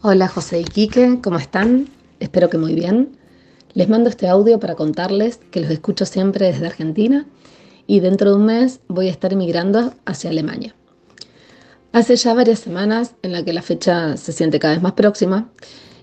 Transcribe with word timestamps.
Hola 0.00 0.28
José 0.28 0.60
y 0.60 0.64
Quique, 0.64 1.18
¿cómo 1.20 1.38
están? 1.38 1.88
Espero 2.20 2.48
que 2.48 2.56
muy 2.56 2.72
bien. 2.72 3.18
Les 3.74 3.88
mando 3.88 4.08
este 4.08 4.28
audio 4.28 4.60
para 4.60 4.76
contarles 4.76 5.40
que 5.50 5.60
los 5.60 5.72
escucho 5.72 6.06
siempre 6.06 6.46
desde 6.46 6.68
Argentina 6.68 7.26
y 7.88 7.98
dentro 7.98 8.30
de 8.30 8.36
un 8.36 8.46
mes 8.46 8.78
voy 8.86 9.08
a 9.08 9.10
estar 9.10 9.32
emigrando 9.32 9.94
hacia 10.04 10.30
Alemania. 10.30 10.76
Hace 11.90 12.14
ya 12.14 12.32
varias 12.32 12.60
semanas 12.60 13.16
en 13.22 13.32
la 13.32 13.44
que 13.44 13.52
la 13.52 13.60
fecha 13.60 14.16
se 14.16 14.30
siente 14.30 14.60
cada 14.60 14.74
vez 14.74 14.82
más 14.84 14.92
próxima 14.92 15.50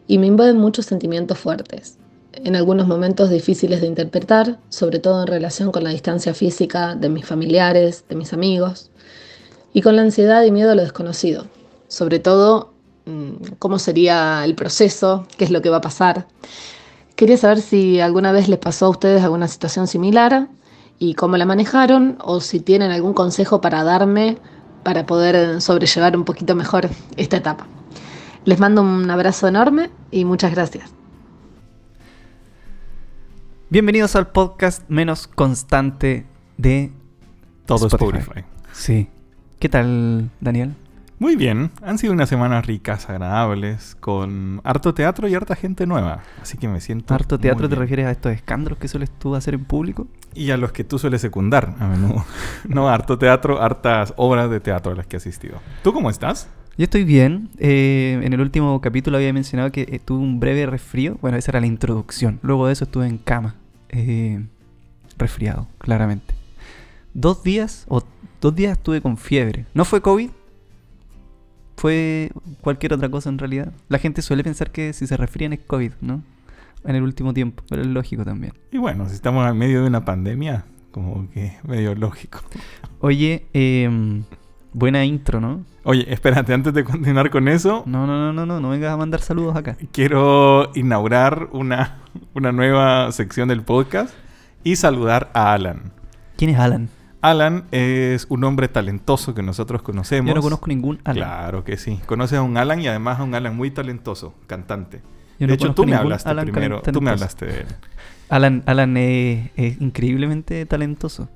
y 0.08 0.18
me 0.18 0.28
invaden 0.28 0.58
muchos 0.58 0.88
sentimientos 0.88 1.38
fuertes, 1.38 1.98
en 2.34 2.58
algunos 2.58 2.88
momentos 2.88 3.30
difíciles 3.30 3.80
de 3.80 3.88
interpretar, 3.88 4.60
sobre 4.68 5.00
todo 5.00 5.22
en 5.22 5.28
relación 5.28 5.72
con 5.72 5.86
la 5.86 5.92
distancia 5.92 6.34
física 6.34 6.96
de 6.96 7.08
mis 7.08 7.26
familiares, 7.26 8.04
de 8.10 8.18
mis 8.18 8.34
amigos, 8.34 8.92
y 9.72 9.82
con 9.82 9.96
la 9.96 10.02
ansiedad 10.02 10.44
y 10.44 10.52
miedo 10.52 10.72
a 10.72 10.76
lo 10.76 10.82
desconocido, 10.82 11.46
sobre 11.88 12.20
todo 12.20 12.75
cómo 13.60 13.80
sería 13.80 14.44
el 14.46 14.56
proceso, 14.56 15.28
qué 15.38 15.46
es 15.46 15.52
lo 15.52 15.62
que 15.62 15.70
va 15.70 15.78
a 15.78 15.82
pasar. 15.82 16.28
Quería 17.16 17.38
saber 17.38 17.62
si 17.62 18.00
alguna 18.02 18.32
vez 18.32 18.50
les 18.50 18.60
pasó 18.60 18.88
a 18.88 18.90
ustedes 18.90 19.24
alguna 19.24 19.48
situación 19.48 19.88
similar 19.88 20.50
y 21.00 21.14
cómo 21.14 21.38
la 21.38 21.46
manejaron 21.46 22.18
o 22.22 22.40
si 22.42 22.60
tienen 22.60 22.92
algún 22.92 23.14
consejo 23.14 23.62
para 23.62 23.84
darme 23.84 24.38
para 24.84 25.06
poder 25.06 25.62
sobrellevar 25.62 26.16
un 26.16 26.26
poquito 26.26 26.56
mejor 26.56 26.90
esta 27.18 27.38
etapa. 27.38 27.66
Les 28.44 28.60
mando 28.60 28.82
un 28.84 29.10
abrazo 29.10 29.48
enorme 29.48 29.90
y 30.12 30.26
muchas 30.26 30.52
gracias. 30.52 30.92
Bienvenidos 33.70 34.16
al 34.16 34.28
podcast 34.28 34.88
menos 34.88 35.28
constante 35.28 36.28
de 36.58 36.92
Todo 37.66 37.88
Spotify. 37.88 38.20
Spotify. 38.20 38.46
Sí. 38.74 39.10
¿Qué 39.58 39.70
tal, 39.70 40.30
Daniel? 40.40 40.76
Muy 41.26 41.38
bien, 41.38 41.72
han 41.82 41.98
sido 41.98 42.14
unas 42.14 42.30
semanas 42.30 42.68
ricas, 42.68 43.10
agradables, 43.10 43.98
con 44.00 44.62
harto 44.64 44.94
teatro 44.94 45.28
y 45.28 45.34
harta 45.34 45.56
gente 45.56 45.88
nueva. 45.88 46.22
Así 46.40 46.56
que 46.56 46.68
me 46.68 46.80
siento. 46.80 47.16
¿Harto 47.16 47.40
teatro 47.40 47.68
te 47.68 47.74
refieres 47.74 48.06
a 48.06 48.12
estos 48.12 48.32
escándalos 48.32 48.78
que 48.78 48.88
sueles 48.88 49.10
tú 49.10 49.34
hacer 49.34 49.56
en 49.56 49.66
público? 49.66 50.06
Y 50.36 50.52
a 50.52 50.58
los 50.58 50.72
que 50.72 50.84
tú 50.84 51.00
sueles 51.00 51.22
secundar 51.22 51.74
a 51.80 51.88
menudo. 51.88 52.24
no, 52.70 52.90
harto 52.90 53.18
teatro, 53.18 53.60
hartas 53.60 54.14
obras 54.18 54.52
de 54.52 54.60
teatro 54.60 54.92
a 54.92 54.96
las 54.96 55.08
que 55.08 55.16
he 55.16 55.18
asistido. 55.18 55.56
¿Tú 55.82 55.94
cómo 55.94 56.12
estás? 56.12 56.48
Yo 56.78 56.84
estoy 56.84 57.06
bien. 57.06 57.50
Eh, 57.58 58.20
en 58.22 58.32
el 58.32 58.40
último 58.40 58.80
capítulo 58.80 59.18
había 59.18 59.34
mencionado 59.34 59.72
que 59.72 59.88
eh, 59.90 59.98
tuve 59.98 60.20
un 60.20 60.40
breve 60.40 60.68
resfrío. 60.68 61.18
Bueno, 61.22 61.38
esa 61.38 61.50
era 61.50 61.60
la 61.60 61.66
introducción. 61.66 62.40
Luego 62.44 62.68
de 62.68 62.74
eso 62.74 62.84
estuve 62.84 63.08
en 63.08 63.18
cama. 63.18 63.56
eh, 63.90 64.46
resfriado, 65.18 65.68
claramente. 65.80 66.36
Dos 67.16 67.42
días, 67.42 67.86
o 67.88 68.04
dos 68.40 68.54
días 68.54 68.74
estuve 68.74 69.02
con 69.02 69.18
fiebre. 69.18 69.66
No 69.74 69.86
fue 69.86 70.02
COVID. 70.02 70.30
Fue 71.78 72.32
cualquier 72.62 72.94
otra 72.94 73.10
cosa 73.10 73.30
en 73.30 73.38
realidad. 73.38 73.74
La 73.90 74.00
gente 74.00 74.22
suele 74.22 74.44
pensar 74.44 74.72
que 74.72 74.94
si 74.94 75.08
se 75.08 75.18
resfrían 75.18 75.54
es 75.54 75.60
COVID, 75.60 75.92
¿no? 76.02 76.24
En 76.86 76.96
el 76.96 77.04
último 77.04 77.34
tiempo. 77.34 77.64
Pero 77.70 77.82
es 77.82 77.88
lógico 77.88 78.24
también. 78.24 78.54
Y 78.72 78.78
bueno, 78.78 79.08
si 79.10 79.16
estamos 79.16 79.50
en 79.50 79.58
medio 79.58 79.82
de 79.82 79.88
una 79.88 80.06
pandemia, 80.06 80.66
como 80.92 81.30
que 81.32 81.54
medio 81.68 81.96
lógico. 81.96 82.40
Oye, 83.00 83.46
em, 83.54 84.24
buena 84.74 85.04
intro, 85.06 85.42
¿no? 85.42 85.66
Oye, 85.84 86.06
espérate, 86.12 86.54
antes 86.54 86.74
de 86.74 86.84
continuar 86.84 87.30
con 87.30 87.48
eso, 87.48 87.84
No, 87.86 88.08
no, 88.08 88.18
no, 88.18 88.34
no, 88.34 88.46
no, 88.46 88.60
no 88.60 88.70
vengas 88.70 88.92
a 88.94 88.98
mandar 88.98 89.22
saludos 89.22 89.56
acá. 89.56 89.78
quiero 89.92 90.72
inaugurar 90.76 91.50
una, 91.52 91.98
una 92.34 92.52
nueva 92.52 93.12
sección 93.12 93.48
del 93.50 93.62
podcast 93.62 94.14
y 94.64 94.78
saludar 94.78 95.30
a 95.36 95.54
Alan. 95.54 95.92
¿Quién 96.38 96.50
es 96.52 96.58
Alan? 96.60 96.90
Alan 97.22 97.66
es 97.72 98.28
un 98.30 98.44
hombre 98.44 98.68
talentoso 98.68 99.34
que 99.34 99.42
nosotros 99.42 99.82
conocemos. 99.82 100.30
Yo 100.30 100.36
no 100.36 100.42
conozco 100.42 100.68
ningún 100.68 101.00
Alan. 101.04 101.16
Claro 101.16 101.64
que 101.64 101.78
sí. 101.78 102.00
Conoces 102.06 102.38
a 102.38 102.42
un 102.42 102.58
Alan 102.58 102.80
y 102.82 102.88
además 102.88 103.20
a 103.20 103.24
un 103.24 103.34
Alan 103.36 103.56
muy 103.56 103.72
talentoso, 103.72 104.36
cantante. 104.48 105.02
Yo 105.40 105.46
de 105.46 105.48
no 105.48 105.54
hecho, 105.54 105.64
conozco 105.64 105.82
tú 105.84 105.88
me 105.88 105.96
hablaste 105.96 106.30
Alan 106.30 106.46
primero. 106.46 106.78
Tú 106.78 106.84
talentoso. 106.84 107.02
me 107.02 107.12
hablaste 107.12 107.46
de 107.46 107.60
él. 107.62 107.68
Alan, 108.30 108.64
Alan 108.66 108.98
es, 108.98 109.52
es 109.56 109.82
increíblemente 109.82 110.66
talentoso. 110.66 111.30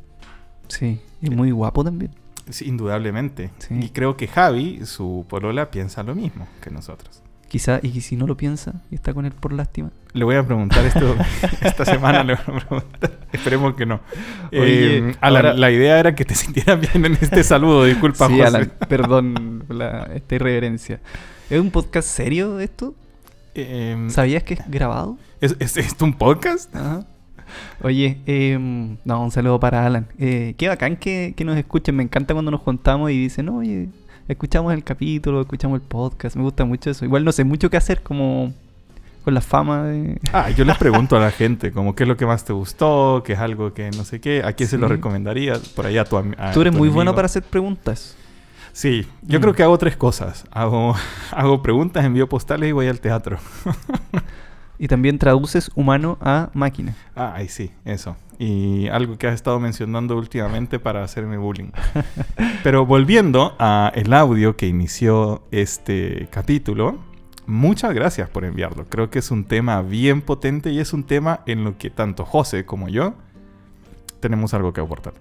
Sí, 0.67 1.01
y 1.21 1.29
muy 1.29 1.51
guapo 1.51 1.83
también. 1.83 2.11
Sí, 2.49 2.67
indudablemente. 2.67 3.51
Sí. 3.59 3.75
Y 3.79 3.89
creo 3.89 4.17
que 4.17 4.27
Javi, 4.27 4.85
su 4.85 5.25
polola, 5.27 5.71
piensa 5.71 6.03
lo 6.03 6.15
mismo 6.15 6.47
que 6.61 6.71
nosotros. 6.71 7.23
Quizá, 7.49 7.79
y 7.83 7.99
si 8.01 8.15
no 8.15 8.27
lo 8.27 8.37
piensa 8.37 8.75
y 8.91 8.95
está 8.95 9.13
con 9.13 9.25
él 9.25 9.31
por 9.33 9.51
lástima. 9.53 9.89
Le 10.13 10.23
voy 10.23 10.35
a 10.35 10.45
preguntar 10.45 10.85
esto 10.85 11.15
esta 11.61 11.83
semana. 11.83 12.23
Le 12.23 12.35
voy 12.35 12.43
a 12.57 12.59
preguntar. 12.67 13.11
Esperemos 13.33 13.75
que 13.75 13.85
no. 13.85 13.99
Oye, 14.53 14.97
Eh, 14.99 15.15
Alan, 15.19 15.45
ahora- 15.47 15.57
la 15.57 15.71
idea 15.71 15.99
era 15.99 16.13
que 16.15 16.25
te 16.25 16.35
sintieras 16.35 16.79
bien 16.79 17.05
en 17.05 17.13
este 17.19 17.43
saludo. 17.43 17.85
Disculpa, 17.85 18.27
sí, 18.27 18.33
José. 18.33 18.45
Alan, 18.45 18.71
perdón 18.87 19.63
la, 19.67 20.09
esta 20.13 20.35
irreverencia. 20.35 20.99
¿Es 21.49 21.59
un 21.59 21.71
podcast 21.71 22.07
serio 22.07 22.59
esto? 22.59 22.93
Eh, 23.55 24.07
¿Sabías 24.09 24.43
que 24.43 24.53
es 24.53 24.61
grabado? 24.69 25.17
¿es, 25.41 25.55
es 25.59 25.75
esto 25.77 26.05
un 26.05 26.13
podcast? 26.13 26.73
Ajá. 26.75 27.05
Oye, 27.81 28.19
em, 28.27 28.97
no, 29.05 29.23
un 29.23 29.31
saludo 29.31 29.59
para 29.59 29.85
Alan. 29.87 30.05
Eh, 30.19 30.53
qué 30.57 30.67
bacán 30.67 30.97
que, 30.97 31.33
que 31.35 31.45
nos 31.45 31.57
escuchen. 31.57 31.95
Me 31.95 32.03
encanta 32.03 32.33
cuando 32.35 32.51
nos 32.51 32.61
juntamos 32.61 33.09
y 33.09 33.17
dicen, 33.19 33.49
oye, 33.49 33.89
escuchamos 34.29 34.73
el 34.73 34.83
capítulo, 34.83 35.41
escuchamos 35.41 35.81
el 35.81 35.85
podcast. 35.85 36.35
Me 36.37 36.43
gusta 36.43 36.63
mucho 36.63 36.89
eso. 36.89 37.03
Igual 37.03 37.25
no 37.25 37.31
sé 37.33 37.43
mucho 37.43 37.69
qué 37.69 37.75
hacer 37.77 38.01
como 38.01 38.53
con 39.25 39.33
la 39.33 39.41
fama 39.41 39.83
de... 39.83 40.17
Ah, 40.33 40.49
yo 40.51 40.63
les 40.63 40.77
pregunto 40.77 41.17
a 41.17 41.19
la 41.19 41.31
gente, 41.31 41.71
como 41.73 41.93
qué 41.95 42.03
es 42.03 42.07
lo 42.09 42.15
que 42.15 42.25
más 42.25 42.45
te 42.45 42.53
gustó, 42.53 43.21
qué 43.25 43.33
es 43.33 43.39
algo 43.39 43.73
que 43.73 43.91
no 43.91 44.05
sé 44.05 44.21
qué, 44.21 44.43
a 44.45 44.53
quién 44.53 44.69
se 44.69 44.77
lo 44.77 44.87
recomendarías, 44.87 45.59
por 45.69 45.85
allá 45.85 46.01
a 46.03 46.05
tu 46.05 46.21
Tú 46.53 46.61
eres 46.61 46.73
muy 46.73 46.87
bueno 46.89 47.13
para 47.13 47.25
hacer 47.25 47.43
preguntas. 47.43 48.15
Sí, 48.71 49.05
yo 49.23 49.39
Mm. 49.39 49.41
creo 49.41 49.53
que 49.55 49.63
hago 49.63 49.77
tres 49.77 49.97
cosas. 49.97 50.45
Hago, 50.51 50.95
hago 51.31 51.61
preguntas, 51.61 52.05
envío 52.05 52.29
postales 52.29 52.69
y 52.69 52.71
voy 52.71 52.87
al 52.87 52.99
teatro. 53.01 53.39
Y 54.79 54.87
también 54.87 55.19
traduces 55.19 55.69
humano 55.75 56.17
a 56.21 56.49
máquina. 56.53 56.95
Ah, 57.15 57.33
ahí 57.35 57.49
sí, 57.49 57.71
eso. 57.83 58.15
Y 58.39 58.87
algo 58.87 59.17
que 59.17 59.27
has 59.27 59.35
estado 59.35 59.59
mencionando 59.59 60.17
últimamente 60.17 60.79
para 60.79 61.03
hacerme 61.03 61.37
bullying. 61.37 61.71
Pero 62.63 62.85
volviendo 62.85 63.55
a 63.59 63.91
el 63.93 64.13
audio 64.13 64.55
que 64.55 64.67
inició 64.67 65.43
este 65.51 66.29
capítulo, 66.31 66.97
muchas 67.45 67.93
gracias 67.93 68.29
por 68.29 68.45
enviarlo. 68.45 68.85
Creo 68.85 69.09
que 69.09 69.19
es 69.19 69.31
un 69.31 69.43
tema 69.43 69.81
bien 69.81 70.21
potente 70.21 70.71
y 70.71 70.79
es 70.79 70.93
un 70.93 71.03
tema 71.03 71.41
en 71.45 71.65
lo 71.65 71.77
que 71.77 71.89
tanto 71.89 72.23
José 72.23 72.65
como 72.65 72.87
yo 72.87 73.15
tenemos 74.19 74.53
algo 74.53 74.73
que 74.73 74.81
aportar. 74.81 75.13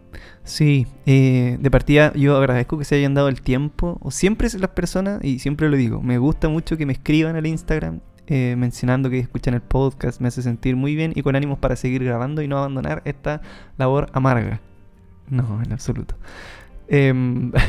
Sí, 0.45 0.87
eh, 1.07 1.57
de 1.61 1.71
partida 1.71 2.13
yo 2.15 2.37
agradezco 2.37 2.79
que 2.79 2.85
se 2.85 2.97
hayan 2.97 3.15
dado 3.15 3.29
el 3.29 3.41
tiempo. 3.43 3.99
O 4.01 4.11
siempre 4.11 4.49
las 4.59 4.71
personas, 4.71 5.23
y 5.25 5.39
siempre 5.39 5.69
lo 5.69 5.77
digo, 5.77 6.03
me 6.03 6.19
gusta 6.19 6.49
mucho 6.49 6.77
que 6.77 6.87
me 6.87 6.93
escriban 6.93 7.37
al 7.37 7.47
Instagram 7.47 8.01
eh, 8.29 8.55
mencionando 8.57 9.11
que 9.11 9.19
escuchan 9.19 9.55
el 9.55 9.61
podcast, 9.63 10.21
me 10.21 10.29
hace 10.29 10.43
sentir 10.43 10.77
muy 10.77 10.95
bien 10.95 11.13
y 11.17 11.23
con 11.23 11.35
ánimos 11.37 11.59
para 11.59 11.75
seguir 11.77 12.05
grabando 12.05 12.41
y 12.43 12.49
no 12.49 12.59
abandonar 12.59 13.03
esta 13.05 13.41
labor 13.77 14.09
amarga. 14.13 14.61
No, 15.29 15.61
en 15.63 15.73
absoluto. 15.73 16.15
Em, 16.89 17.53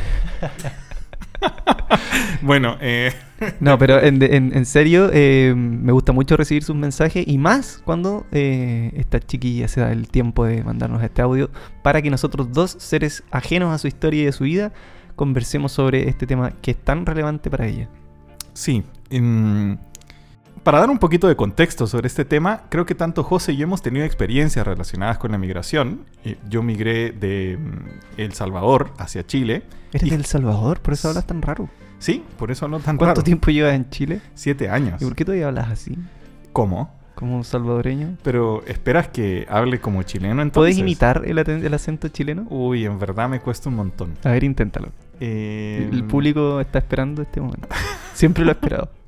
Bueno, 2.41 2.77
eh, 2.81 3.11
no, 3.59 3.77
pero 3.77 4.01
en, 4.01 4.19
de- 4.19 4.35
en- 4.35 4.55
en 4.55 4.65
serio, 4.65 5.09
eh, 5.13 5.53
me 5.55 5.91
gusta 5.91 6.11
mucho 6.11 6.35
recibir 6.37 6.63
sus 6.63 6.75
mensajes 6.75 7.25
y 7.27 7.37
más 7.37 7.81
cuando 7.85 8.25
eh, 8.31 8.91
esta 8.95 9.19
chiquilla 9.19 9.67
se 9.67 9.81
da 9.81 9.91
el 9.91 10.09
tiempo 10.09 10.45
de 10.45 10.63
mandarnos 10.63 11.01
este 11.03 11.21
audio 11.21 11.49
para 11.81 12.01
que 12.01 12.09
nosotros 12.09 12.51
dos, 12.51 12.75
seres 12.79 13.23
ajenos 13.31 13.73
a 13.73 13.77
su 13.77 13.87
historia 13.87 14.23
y 14.23 14.27
a 14.27 14.31
su 14.31 14.43
vida, 14.45 14.73
conversemos 15.15 15.71
sobre 15.71 16.09
este 16.09 16.27
tema 16.27 16.51
que 16.61 16.71
es 16.71 16.77
tan 16.77 17.05
relevante 17.05 17.49
para 17.49 17.67
ella. 17.67 17.89
Sí. 18.53 18.83
em, 19.09 19.77
para 20.63 20.79
dar 20.79 20.89
un 20.89 20.97
poquito 20.99 21.27
de 21.27 21.35
contexto 21.35 21.87
sobre 21.87 22.07
este 22.07 22.25
tema, 22.25 22.63
creo 22.69 22.85
que 22.85 22.95
tanto 22.95 23.23
José 23.23 23.53
y 23.53 23.57
yo 23.57 23.63
hemos 23.63 23.81
tenido 23.81 24.05
experiencias 24.05 24.65
relacionadas 24.65 25.17
con 25.17 25.31
la 25.31 25.37
migración. 25.37 26.01
Eh, 26.23 26.37
Yo 26.49 26.63
migré 26.63 27.11
de 27.11 27.57
mm, 27.59 28.19
El 28.21 28.33
Salvador 28.33 28.91
hacia 28.97 29.25
Chile. 29.25 29.63
¿Eres 29.93 30.09
de 30.09 30.15
El 30.15 30.25
Salvador? 30.25 30.79
¿Por 30.81 30.93
eso 30.93 31.09
hablas 31.09 31.25
tan 31.27 31.41
raro? 31.41 31.69
Sí, 31.99 32.23
por 32.37 32.51
eso 32.51 32.67
no 32.67 32.79
tan 32.79 32.97
¿Cuánto 32.97 33.15
raro. 33.15 33.23
tiempo 33.23 33.51
llevas 33.51 33.73
en 33.73 33.89
Chile? 33.89 34.21
Siete 34.35 34.69
años. 34.69 35.01
¿Y 35.01 35.05
por 35.05 35.15
qué 35.15 35.25
todavía 35.25 35.47
hablas 35.47 35.69
así? 35.69 35.97
¿Cómo? 36.53 36.97
Como 37.15 37.43
salvadoreño. 37.43 38.15
Pero 38.23 38.63
esperas 38.65 39.09
que 39.09 39.45
hable 39.49 39.81
como 39.81 40.03
chileno 40.03 40.41
entonces. 40.41 40.53
¿Puedes 40.75 40.77
imitar 40.77 41.23
el 41.25 41.73
acento 41.73 42.07
chileno? 42.07 42.47
Uy, 42.49 42.85
en 42.85 42.97
verdad 42.97 43.27
me 43.27 43.41
cuesta 43.41 43.67
un 43.67 43.75
montón. 43.75 44.13
A 44.23 44.29
ver, 44.31 44.43
inténtalo. 44.45 44.89
Eh, 45.19 45.89
El 45.91 46.05
público 46.05 46.61
está 46.61 46.79
esperando 46.79 47.21
este 47.21 47.41
momento. 47.41 47.67
Siempre 48.13 48.45
lo 48.45 48.51
ha 48.51 48.53
esperado. 48.53 48.89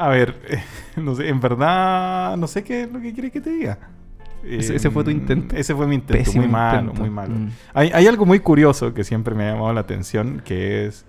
A 0.00 0.08
ver, 0.08 0.34
no 0.96 1.14
sé, 1.14 1.28
en 1.28 1.40
verdad 1.40 2.36
no 2.36 2.46
sé 2.46 2.64
qué 2.64 2.82
es 2.84 2.92
lo 2.92 3.00
que 3.00 3.12
quiere 3.12 3.30
que 3.30 3.40
te 3.40 3.50
diga. 3.50 3.78
Ese- 4.42 4.76
ese 4.76 4.90
fue 4.90 5.04
tu 5.04 5.10
Eh, 5.10 5.14
intento. 5.14 5.54
Ese 5.54 5.74
fue 5.74 5.86
mi 5.86 5.96
intento, 5.96 6.24
Pésimo 6.24 6.42
muy 6.44 6.50
malo, 6.50 6.80
intento. 6.80 7.00
muy 7.02 7.10
malo. 7.10 7.34
Mm. 7.34 7.48
Hay, 7.74 7.90
hay 7.92 8.06
algo 8.06 8.24
muy 8.24 8.40
curioso 8.40 8.94
que 8.94 9.04
siempre 9.04 9.34
me 9.34 9.44
ha 9.46 9.52
llamado 9.52 9.72
la 9.74 9.80
atención, 9.82 10.40
que 10.44 10.86
es... 10.86 11.04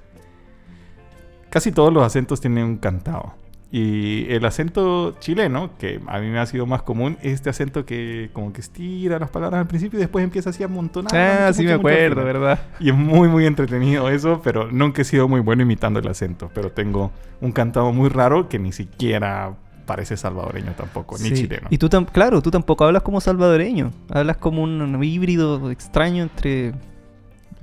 Casi 1.50 1.72
todos 1.72 1.94
los 1.94 2.04
acentos 2.04 2.42
tienen 2.42 2.66
un 2.66 2.78
cantado. 2.78 3.34
Y 3.74 4.26
el 4.30 4.44
acento 4.44 5.16
chileno, 5.20 5.70
que 5.80 6.02
a 6.08 6.20
mí 6.20 6.28
me 6.28 6.40
ha 6.40 6.46
sido 6.46 6.66
más 6.66 6.82
común, 6.82 7.18
es 7.22 7.34
este 7.34 7.50
acento 7.50 7.86
que 7.86 8.30
como 8.34 8.52
que 8.52 8.60
estira 8.60 9.18
las 9.18 9.30
palabras 9.30 9.62
al 9.62 9.68
principio 9.68 9.98
y 9.98 10.02
después 10.02 10.24
empieza 10.26 10.50
así 10.50 10.62
a 10.62 10.66
amontonar. 10.66 11.16
Ah, 11.16 11.46
mucho, 11.48 11.54
sí 11.54 11.64
me 11.64 11.78
mucho, 11.78 11.88
acuerdo. 11.88 12.24
¿verdad? 12.26 12.60
Y 12.82 12.90
es 12.90 12.96
muy, 12.96 13.30
muy 13.30 13.46
entretenido 13.46 14.10
eso, 14.10 14.42
pero 14.44 14.70
nunca 14.72 15.04
he 15.04 15.06
sido 15.06 15.30
muy 15.30 15.40
bueno 15.40 15.62
imitando 15.64 16.02
el 16.02 16.08
acento. 16.10 16.52
Pero 16.54 16.72
tengo 16.74 17.12
un 17.40 17.54
cantado 17.54 17.94
muy 17.94 18.10
raro 18.10 18.50
que 18.50 18.60
ni 18.60 18.74
siquiera 18.74 19.54
parece 19.86 20.18
salvadoreño 20.18 20.74
tampoco, 20.78 21.18
ni 21.20 21.32
chileno. 21.32 21.68
Y 21.70 21.78
tú, 21.78 21.88
tam- 21.88 22.06
claro, 22.12 22.42
tú 22.42 22.52
tampoco 22.52 22.84
hablas 22.84 23.04
como 23.04 23.22
salvadoreño. 23.22 23.92
Hablas 24.10 24.36
como 24.36 24.64
un, 24.64 24.82
un 24.82 25.02
híbrido 25.04 25.72
extraño 25.72 26.24
entre 26.24 26.74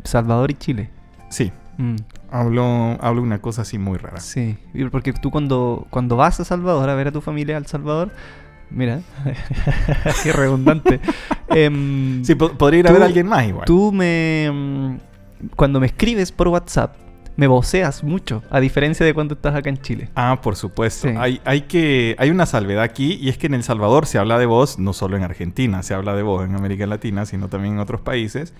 Salvador 0.05 0.50
y 0.50 0.55
Chile. 0.55 0.90
Sí, 1.28 1.52
Mm, 1.76 1.94
hablo, 2.31 2.97
hablo 3.01 3.23
una 3.23 3.41
cosa 3.41 3.63
así 3.63 3.79
muy 3.79 3.99
rara. 3.99 4.21
sí, 4.21 4.57
porque 4.91 5.13
tú 5.13 5.31
cuando, 5.31 5.87
cuando 5.91 6.17
vas 6.17 6.41
a 6.41 6.45
Salvador 6.45 6.89
a 6.91 6.95
ver 6.95 7.09
a 7.09 7.13
tu 7.13 7.21
familia 7.21 7.57
al 7.57 7.67
Salvador, 7.67 8.11
mira, 8.71 9.01
qué 10.23 10.33
redundante. 10.33 11.01
Em, 11.49 12.25
Sí, 12.25 12.35
po- 12.35 12.53
podría 12.53 12.81
ir 12.81 12.89
a 12.89 12.93
ver 12.93 12.99
Tú- 13.01 13.05
a 13.05 13.07
alguien 13.07 13.27
más 13.27 13.47
igual. 13.47 13.65
Tú 13.67 13.93
me. 13.93 14.51
mm, 14.53 14.97
Cuando 15.57 15.81
me 15.81 15.87
escribes 15.87 16.33
por 16.33 16.49
WhatsApp, 16.49 16.95
me 17.37 17.47
voceas 17.47 18.03
mucho, 18.03 18.43
a 18.51 18.59
diferencia 18.59 19.07
de 19.07 19.15
cuando 19.15 19.35
estás 19.35 19.55
acá 19.55 19.71
en 19.71 19.81
Chile. 19.81 20.09
Ah, 20.17 20.41
por 20.43 20.57
supuesto. 20.57 21.07
Sí. 21.09 21.15
Hay, 21.17 21.41
hay, 21.45 21.61
que, 21.63 22.17
hay 22.19 22.31
una 22.31 22.47
salvedad 22.47 22.83
aquí 22.83 23.17
y 23.23 23.29
es 23.29 23.39
que 23.39 23.47
en 23.47 23.55
El 23.55 23.63
Salvador 23.63 24.07
se 24.07 24.19
habla 24.19 24.39
de 24.41 24.47
voz, 24.47 24.81
no 24.81 24.93
solo 24.93 25.17
en 25.17 25.23
Argentina, 25.23 25.85
se 25.85 25.95
habla 25.95 26.15
de 26.17 26.23
voz 26.25 26.45
en 26.45 26.57
América 26.57 26.85
Latina, 26.89 27.27
sino 27.27 27.49
también 27.49 27.75
en 27.75 27.81
otros 27.81 28.01
países. 28.01 28.55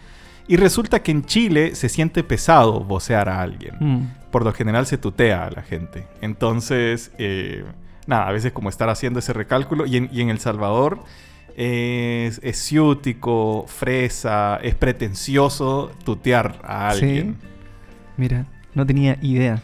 Y 0.49 0.57
resulta 0.57 1.03
que 1.03 1.11
en 1.13 1.25
Chile 1.25 1.75
se 1.75 1.89
siente 1.91 2.25
pesado 2.25 2.81
vocear 2.81 3.29
a 3.29 3.43
alguien. 3.43 3.77
Mm, 3.79 4.31
Por 4.31 4.45
lo 4.45 4.53
general 4.53 4.87
se 4.87 4.97
tutea 4.99 5.45
a 5.45 5.51
la 5.51 5.63
gente. 5.63 6.07
Entonces, 6.23 7.13
eh, 7.19 7.65
nada, 8.07 8.27
a 8.29 8.33
veces 8.33 8.53
como 8.53 8.69
estar 8.71 8.89
haciendo 8.89 9.19
ese 9.19 9.33
recálculo. 9.35 9.85
Y 9.87 9.97
en, 9.99 10.09
y 10.13 10.23
en 10.23 10.31
El 10.31 10.39
Salvador 10.39 11.01
es, 11.57 12.41
es 12.43 12.57
ciútico, 12.59 13.67
fresa, 13.69 14.59
es 14.63 14.75
pretencioso 14.75 15.91
tutear 16.05 16.61
a 16.65 16.93
Sí. 16.95 17.05
alguien. 17.05 17.37
Mira, 18.17 18.47
no 18.79 18.87
tenía 18.87 19.19
idea. 19.21 19.61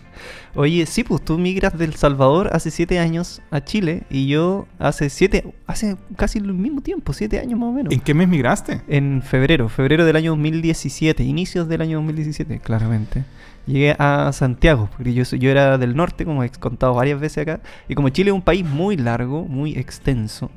Oye, 0.55 0.85
sí, 0.87 1.05
pues 1.05 1.25
tú 1.25 1.39
migras 1.39 1.79
del 1.79 1.95
Salvador 1.95 2.51
hace 2.53 2.71
siete 2.71 2.99
años 2.99 3.41
a 3.51 3.63
Chile 3.63 4.03
y 4.11 4.27
yo 4.27 4.67
hace 4.79 5.09
siete, 5.09 5.55
hace 5.67 5.97
casi 6.17 6.39
el 6.39 6.53
mismo 6.53 6.83
tiempo, 6.83 7.13
siete 7.13 7.39
años 7.39 7.59
más 7.59 7.71
o 7.71 7.73
menos. 7.73 7.93
¿En 7.93 8.01
qué 8.01 8.13
mes 8.13 8.29
migraste? 8.29 8.83
En 8.89 9.23
febrero, 9.23 9.69
febrero 9.69 10.05
del 10.05 10.17
año 10.17 10.33
2017, 10.33 11.23
inicios 11.23 11.69
del 11.69 11.81
año 11.81 11.99
2017, 11.99 12.59
claramente. 12.59 13.25
Llegué 13.67 13.97
a 13.99 14.31
Santiago, 14.33 14.91
porque 14.95 15.15
yo, 15.15 15.23
yo 15.25 15.51
era 15.51 15.79
del 15.79 15.97
norte, 15.97 16.25
como 16.25 16.45
he 16.45 16.51
contado 16.51 16.95
varias 16.95 17.19
veces 17.19 17.39
acá, 17.39 17.61
y 17.89 17.95
como 17.95 18.11
Chile 18.11 18.31
es 18.31 18.35
un 18.35 18.43
país 18.43 18.65
muy 18.65 18.97
largo, 18.97 19.45
muy 19.47 19.79
extenso, 19.79 20.51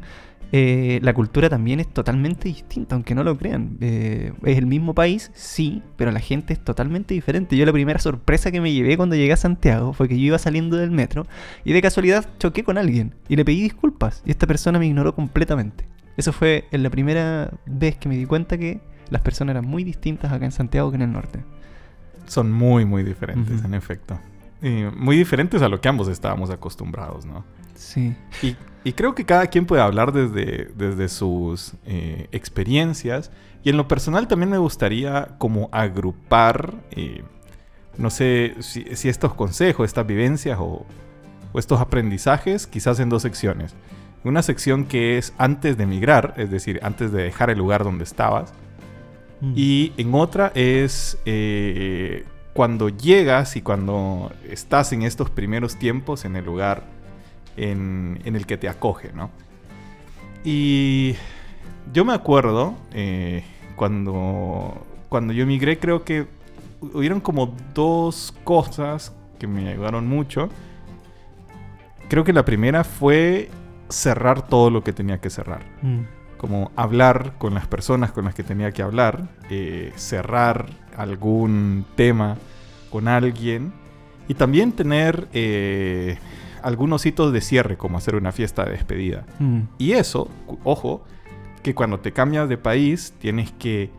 eh, 0.52 1.00
la 1.04 1.14
cultura 1.14 1.50
también 1.50 1.80
es 1.80 1.88
totalmente 1.88 2.48
distinta, 2.48 2.96
aunque 2.96 3.16
no 3.16 3.24
lo 3.24 3.38
crean. 3.38 3.78
Eh, 3.82 4.34
es 4.44 4.58
el 4.58 4.66
mismo 4.66 4.94
país, 4.94 5.32
sí, 5.34 5.82
pero 5.96 6.12
la 6.12 6.20
gente 6.20 6.54
es 6.54 6.64
totalmente 6.64 7.14
diferente. 7.14 7.58
Yo 7.58 7.66
la 7.66 7.74
primera 7.74 8.00
sorpresa 8.00 8.52
que 8.52 8.62
me 8.62 8.72
llevé 8.72 8.96
cuando 8.98 9.16
llegué 9.16 9.34
a 9.34 9.38
Santiago 9.38 9.94
fue 9.94 10.08
que 10.08 10.18
yo 10.18 10.28
iba 10.28 10.38
saliendo 10.38 10.78
del 10.78 10.92
metro 10.92 11.28
y 11.66 11.74
de 11.74 11.82
casualidad 11.82 12.30
choqué 12.40 12.64
con 12.64 12.78
alguien 12.78 13.14
y 13.28 13.36
le 13.36 13.44
pedí 13.44 13.62
disculpas 13.62 14.24
y 14.26 14.32
esta 14.32 14.48
persona 14.48 14.80
me 14.80 14.88
ignoró 14.88 15.14
completamente. 15.14 15.86
Eso 16.16 16.34
fue 16.34 16.66
en 16.72 16.82
la 16.82 16.90
primera 16.90 17.52
vez 17.66 17.98
que 17.98 18.10
me 18.10 18.18
di 18.18 18.26
cuenta 18.26 18.58
que 18.58 18.80
las 19.10 19.22
personas 19.22 19.54
eran 19.54 19.66
muy 19.66 19.84
distintas 19.84 20.32
acá 20.32 20.46
en 20.46 20.52
Santiago 20.52 20.90
que 20.90 20.96
en 20.96 21.04
el 21.04 21.12
norte. 21.12 21.44
Son 22.26 22.52
muy, 22.52 22.86
muy 22.86 23.04
diferentes, 23.04 23.64
en 23.64 23.74
efecto. 23.74 24.20
Y 24.62 24.84
muy 24.96 25.16
diferentes 25.16 25.62
a 25.62 25.70
lo 25.70 25.80
que 25.80 25.88
ambos 25.88 26.08
estábamos 26.08 26.50
acostumbrados, 26.50 27.26
¿no? 27.26 27.46
Sí. 27.76 28.16
Y, 28.42 28.56
y 28.88 28.94
creo 28.94 29.14
que 29.14 29.26
cada 29.26 29.48
quien 29.48 29.66
puede 29.66 29.82
hablar 29.82 30.14
desde, 30.14 30.70
desde 30.78 31.10
sus 31.10 31.74
eh, 31.86 32.30
experiencias. 32.32 33.32
Y 33.62 33.70
en 33.70 33.76
lo 33.76 33.90
personal 33.90 34.30
también 34.30 34.50
me 34.50 34.60
gustaría 34.60 35.36
como 35.40 35.68
agrupar, 35.74 36.74
eh, 36.92 37.22
no 37.98 38.10
sé 38.10 38.56
si, 38.62 38.96
si 38.96 39.10
estos 39.10 39.34
consejos, 39.34 39.86
estas 39.86 40.08
vivencias 40.08 40.58
o, 40.62 40.86
o 41.52 41.60
estos 41.60 41.82
aprendizajes 41.82 42.66
quizás 42.66 43.02
en 43.02 43.10
dos 43.10 43.24
secciones. 43.24 43.76
Una 44.24 44.42
sección 44.42 44.86
que 44.86 45.18
es 45.18 45.34
antes 45.38 45.76
de 45.76 45.84
emigrar, 45.84 46.34
es 46.38 46.50
decir, 46.50 46.80
antes 46.82 47.12
de 47.12 47.24
dejar 47.24 47.50
el 47.50 47.58
lugar 47.58 47.84
donde 47.84 48.06
estabas. 48.06 48.54
Mm. 49.42 49.54
Y 49.54 49.92
en 49.98 50.14
otra 50.14 50.54
es 50.56 51.18
eh, 51.26 52.24
cuando 52.54 52.88
llegas 52.88 53.58
y 53.58 53.62
cuando 53.62 54.32
estás 54.50 54.94
en 54.94 55.02
estos 55.02 55.30
primeros 55.30 55.76
tiempos 55.76 56.24
en 56.24 56.38
el 56.38 56.46
lugar 56.46 56.96
en, 57.58 58.20
en 58.24 58.36
el 58.36 58.46
que 58.46 58.58
te 58.58 58.70
acoge, 58.70 59.12
¿no? 59.14 59.30
Y 60.44 61.16
yo 61.94 62.06
me 62.06 62.14
acuerdo 62.14 62.76
eh, 62.94 63.44
cuando, 63.76 64.86
cuando 65.10 65.34
yo 65.34 65.44
emigré, 65.44 65.78
creo 65.80 66.04
que 66.06 66.28
hubieron 66.82 67.20
como 67.20 67.56
dos 67.74 68.34
cosas 68.44 69.14
que 69.40 69.48
me 69.48 69.70
ayudaron 69.70 70.08
mucho. 70.08 70.50
Creo 72.10 72.24
que 72.24 72.34
la 72.34 72.46
primera 72.46 72.84
fue 72.84 73.50
cerrar 73.90 74.48
todo 74.48 74.70
lo 74.70 74.84
que 74.84 74.94
tenía 74.94 75.20
que 75.20 75.30
cerrar 75.30 75.62
Mm. 75.82 76.02
como 76.38 76.72
hablar 76.76 77.34
con 77.38 77.54
las 77.54 77.68
personas 77.68 78.12
con 78.12 78.26
las 78.26 78.36
que 78.36 78.44
tenía 78.44 78.72
que 78.72 78.82
hablar, 78.82 79.28
eh, 79.50 79.92
cerrar 79.96 80.68
algún 80.96 81.86
tema 81.96 82.38
con 82.90 83.08
alguien 83.08 83.74
y 84.28 84.34
también 84.34 84.72
tener 84.74 85.28
eh, 85.34 86.18
algunos 86.68 87.06
hitos 87.06 87.32
de 87.32 87.40
cierre, 87.40 87.78
como 87.78 87.98
hacer 87.98 88.16
una 88.16 88.34
fiesta 88.34 88.66
de 88.66 88.72
despedida. 88.72 89.26
Mm. 89.40 89.62
Y 89.78 89.94
eso, 89.94 90.30
ojo, 90.66 91.06
que 91.64 91.74
cuando 91.74 92.00
te 92.00 92.12
cambias 92.12 92.50
de 92.50 92.58
país 92.58 93.14
tienes 93.20 93.52
que 93.54 93.90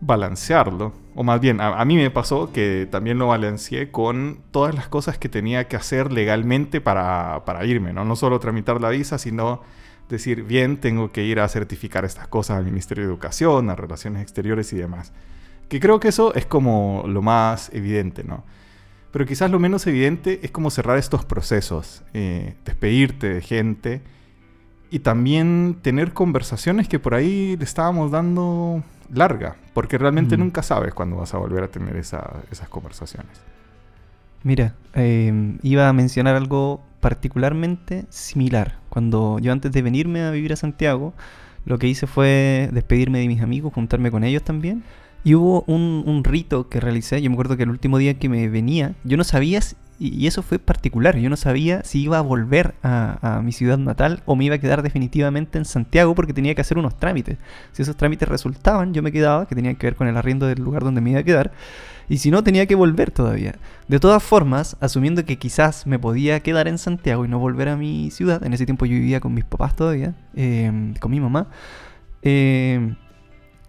balancearlo. 0.00 0.92
O 1.14 1.24
más 1.24 1.40
bien, 1.40 1.60
a, 1.60 1.80
a 1.80 1.84
mí 1.86 1.96
me 1.96 2.10
pasó 2.10 2.52
que 2.52 2.86
también 2.90 3.18
lo 3.18 3.28
balanceé 3.28 3.90
con 3.90 4.40
todas 4.50 4.74
las 4.74 4.86
cosas 4.86 5.16
que 5.16 5.28
tenía 5.28 5.66
que 5.66 5.76
hacer 5.76 6.12
legalmente 6.12 6.80
para, 6.80 7.42
para 7.46 7.64
irme, 7.64 7.92
¿no? 7.94 8.04
No 8.04 8.16
solo 8.16 8.38
tramitar 8.38 8.80
la 8.80 8.90
visa, 8.90 9.16
sino 9.16 9.62
decir, 10.10 10.44
bien, 10.44 10.76
tengo 10.76 11.10
que 11.10 11.24
ir 11.24 11.40
a 11.40 11.48
certificar 11.48 12.04
estas 12.04 12.28
cosas 12.28 12.58
al 12.58 12.64
Ministerio 12.66 13.04
de 13.04 13.10
Educación, 13.10 13.70
a 13.70 13.74
Relaciones 13.74 14.22
Exteriores 14.22 14.72
y 14.74 14.76
demás. 14.76 15.12
Que 15.68 15.80
creo 15.80 16.00
que 16.00 16.08
eso 16.08 16.34
es 16.34 16.44
como 16.44 17.04
lo 17.06 17.22
más 17.22 17.70
evidente, 17.72 18.24
¿no? 18.24 18.44
Pero 19.10 19.24
quizás 19.26 19.50
lo 19.50 19.58
menos 19.58 19.86
evidente 19.86 20.40
es 20.42 20.50
como 20.50 20.70
cerrar 20.70 20.98
estos 20.98 21.24
procesos, 21.24 22.02
eh, 22.14 22.54
despedirte 22.64 23.28
de 23.34 23.40
gente 23.40 24.02
y 24.90 24.98
también 25.00 25.76
tener 25.82 26.12
conversaciones 26.12 26.88
que 26.88 26.98
por 26.98 27.14
ahí 27.14 27.56
le 27.56 27.64
estábamos 27.64 28.10
dando 28.10 28.82
larga, 29.12 29.56
porque 29.72 29.96
realmente 29.96 30.36
Mm. 30.36 30.40
nunca 30.40 30.62
sabes 30.62 30.92
cuándo 30.92 31.16
vas 31.16 31.32
a 31.34 31.38
volver 31.38 31.62
a 31.64 31.68
tener 31.68 31.96
esa- 31.96 32.42
esas 32.50 32.68
conversaciones. 32.68 33.32
Mira, 34.42 34.74
eh, 34.94 35.56
iba 35.62 35.88
a 35.88 35.92
mencionar 35.92 36.36
algo 36.36 36.82
particularmente 37.00 38.04
similar. 38.10 38.76
Cuando 38.88 39.38
yo 39.40 39.52
antes 39.52 39.72
de 39.72 39.82
venirme 39.82 40.22
a 40.22 40.30
vivir 40.30 40.52
a 40.52 40.56
Santiago, 40.56 41.14
lo 41.64 41.78
que 41.78 41.86
hice 41.88 42.06
fue 42.06 42.68
despedirme 42.72 43.18
de 43.20 43.28
mis 43.28 43.40
amigos, 43.42 43.72
juntarme 43.74 44.10
con 44.10 44.24
ellos 44.24 44.42
también. 44.42 44.84
Y 45.24 45.34
hubo 45.34 45.64
un, 45.66 46.04
un 46.06 46.24
rito 46.24 46.68
que 46.68 46.80
realicé. 46.80 47.20
Yo 47.20 47.30
me 47.30 47.34
acuerdo 47.34 47.56
que 47.56 47.64
el 47.64 47.70
último 47.70 47.98
día 47.98 48.14
que 48.14 48.28
me 48.28 48.48
venía, 48.48 48.94
yo 49.04 49.16
no 49.16 49.24
sabía, 49.24 49.60
y 49.98 50.26
eso 50.28 50.42
fue 50.42 50.60
particular, 50.60 51.16
yo 51.16 51.28
no 51.28 51.36
sabía 51.36 51.82
si 51.82 52.00
iba 52.00 52.18
a 52.18 52.20
volver 52.20 52.74
a, 52.84 53.38
a 53.38 53.42
mi 53.42 53.50
ciudad 53.50 53.78
natal 53.78 54.22
o 54.26 54.36
me 54.36 54.44
iba 54.44 54.54
a 54.54 54.58
quedar 54.58 54.82
definitivamente 54.82 55.58
en 55.58 55.64
Santiago 55.64 56.14
porque 56.14 56.32
tenía 56.32 56.54
que 56.54 56.60
hacer 56.60 56.78
unos 56.78 56.96
trámites. 56.96 57.36
Si 57.72 57.82
esos 57.82 57.96
trámites 57.96 58.28
resultaban, 58.28 58.94
yo 58.94 59.02
me 59.02 59.10
quedaba, 59.10 59.48
que 59.48 59.56
tenían 59.56 59.74
que 59.74 59.88
ver 59.88 59.96
con 59.96 60.06
el 60.06 60.16
arriendo 60.16 60.46
del 60.46 60.62
lugar 60.62 60.84
donde 60.84 61.00
me 61.00 61.10
iba 61.10 61.20
a 61.20 61.24
quedar. 61.24 61.52
Y 62.08 62.18
si 62.18 62.30
no, 62.30 62.42
tenía 62.42 62.66
que 62.66 62.74
volver 62.74 63.10
todavía. 63.10 63.56
De 63.86 64.00
todas 64.00 64.22
formas, 64.22 64.76
asumiendo 64.80 65.24
que 65.24 65.36
quizás 65.36 65.86
me 65.86 65.98
podía 65.98 66.40
quedar 66.40 66.68
en 66.68 66.78
Santiago 66.78 67.24
y 67.24 67.28
no 67.28 67.38
volver 67.38 67.68
a 67.68 67.76
mi 67.76 68.10
ciudad, 68.10 68.44
en 68.44 68.54
ese 68.54 68.64
tiempo 68.66 68.86
yo 68.86 68.94
vivía 68.94 69.20
con 69.20 69.34
mis 69.34 69.44
papás 69.44 69.76
todavía, 69.76 70.14
eh, 70.34 70.94
con 71.00 71.10
mi 71.10 71.20
mamá, 71.20 71.48
eh, 72.22 72.94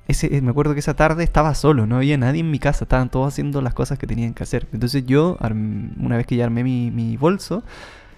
eh, 0.09 0.41
me 0.41 0.49
acuerdo 0.49 0.73
que 0.73 0.79
esa 0.79 0.95
tarde 0.95 1.23
estaba 1.23 1.53
solo, 1.53 1.85
no 1.85 1.97
había 1.97 2.17
nadie 2.17 2.39
en 2.41 2.49
mi 2.49 2.57
casa, 2.57 2.85
estaban 2.85 3.09
todos 3.09 3.27
haciendo 3.27 3.61
las 3.61 3.75
cosas 3.75 3.99
que 3.99 4.07
tenían 4.07 4.33
que 4.33 4.41
hacer. 4.41 4.67
Entonces 4.73 5.05
yo, 5.05 5.37
una 5.39 6.17
vez 6.17 6.25
que 6.25 6.35
ya 6.35 6.45
armé 6.45 6.63
mi, 6.63 7.17
bolso, 7.17 7.63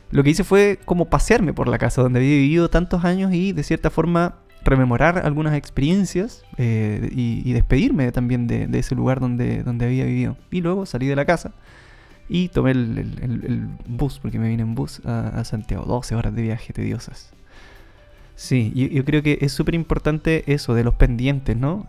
lo 0.10 0.24
que 0.24 0.30
hice 0.30 0.44
fue 0.46 0.80
como 0.86 1.06
pasearme 1.06 1.54
por 1.54 1.68
la 1.68 1.78
casa 1.78 2.02
donde 2.02 2.20
había 2.20 2.32
vivido 2.32 2.70
tantos 2.70 3.04
años 3.04 3.34
y 3.34 3.52
de 3.52 3.64
cierta 3.64 3.90
forma 3.90 4.36
rememorar 4.64 5.26
algunas 5.26 5.56
experiencias 5.56 6.44
eh, 6.58 7.10
y, 7.12 7.52
despedirme 7.52 8.12
también 8.14 8.48
de, 8.48 8.70
ese 8.80 8.96
lugar 8.96 9.20
donde, 9.20 9.64
donde 9.64 9.86
había 9.86 10.06
vivido. 10.06 10.38
Y 10.50 10.62
luego 10.62 10.86
salí 10.86 11.08
de 11.08 11.18
la 11.18 11.26
casa 11.26 11.52
y 12.30 12.48
tomé 12.48 12.72
el 12.72 13.68
bus, 13.86 14.20
porque 14.20 14.40
me 14.40 14.48
vine 14.48 14.64
en 14.64 14.76
bus 14.76 15.02
a, 15.04 15.28
a 15.28 15.44
Santiago. 15.44 15.84
12 15.84 16.16
horas 16.16 16.34
de 16.34 16.42
viaje 16.42 16.72
tediosas. 16.72 17.34
Sí, 18.36 18.72
yo, 18.76 18.88
yo 18.88 19.06
creo 19.06 19.22
que 19.24 19.38
es 19.42 19.52
súper 19.54 19.76
importante 19.76 20.52
eso 20.54 20.74
de 20.74 20.84
los 20.84 20.96
pendientes, 20.96 21.56
¿no? 21.58 21.88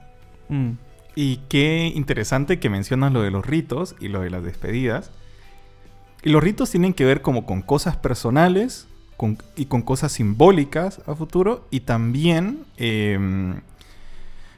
Mm, 0.49 0.73
Y 1.15 1.39
qué 1.49 1.93
interesante 1.95 2.59
que 2.61 2.71
mencionas 2.71 3.13
lo 3.13 3.23
de 3.23 3.31
los 3.31 3.45
ritos 3.47 3.97
y 4.01 4.09
lo 4.09 4.21
de 4.23 4.31
las 4.31 4.43
despedidas. 4.45 5.13
Y 6.23 6.31
los 6.31 6.43
ritos 6.43 6.71
tienen 6.71 6.95
que 6.95 7.05
ver 7.05 7.23
como 7.23 7.47
con 7.47 7.63
cosas 7.63 7.97
personales 7.97 8.89
y 9.57 9.67
con 9.67 9.83
cosas 9.83 10.13
simbólicas 10.13 11.01
a 11.07 11.15
futuro 11.15 11.69
y 11.71 11.81
también 11.81 12.67
em, 12.77 13.61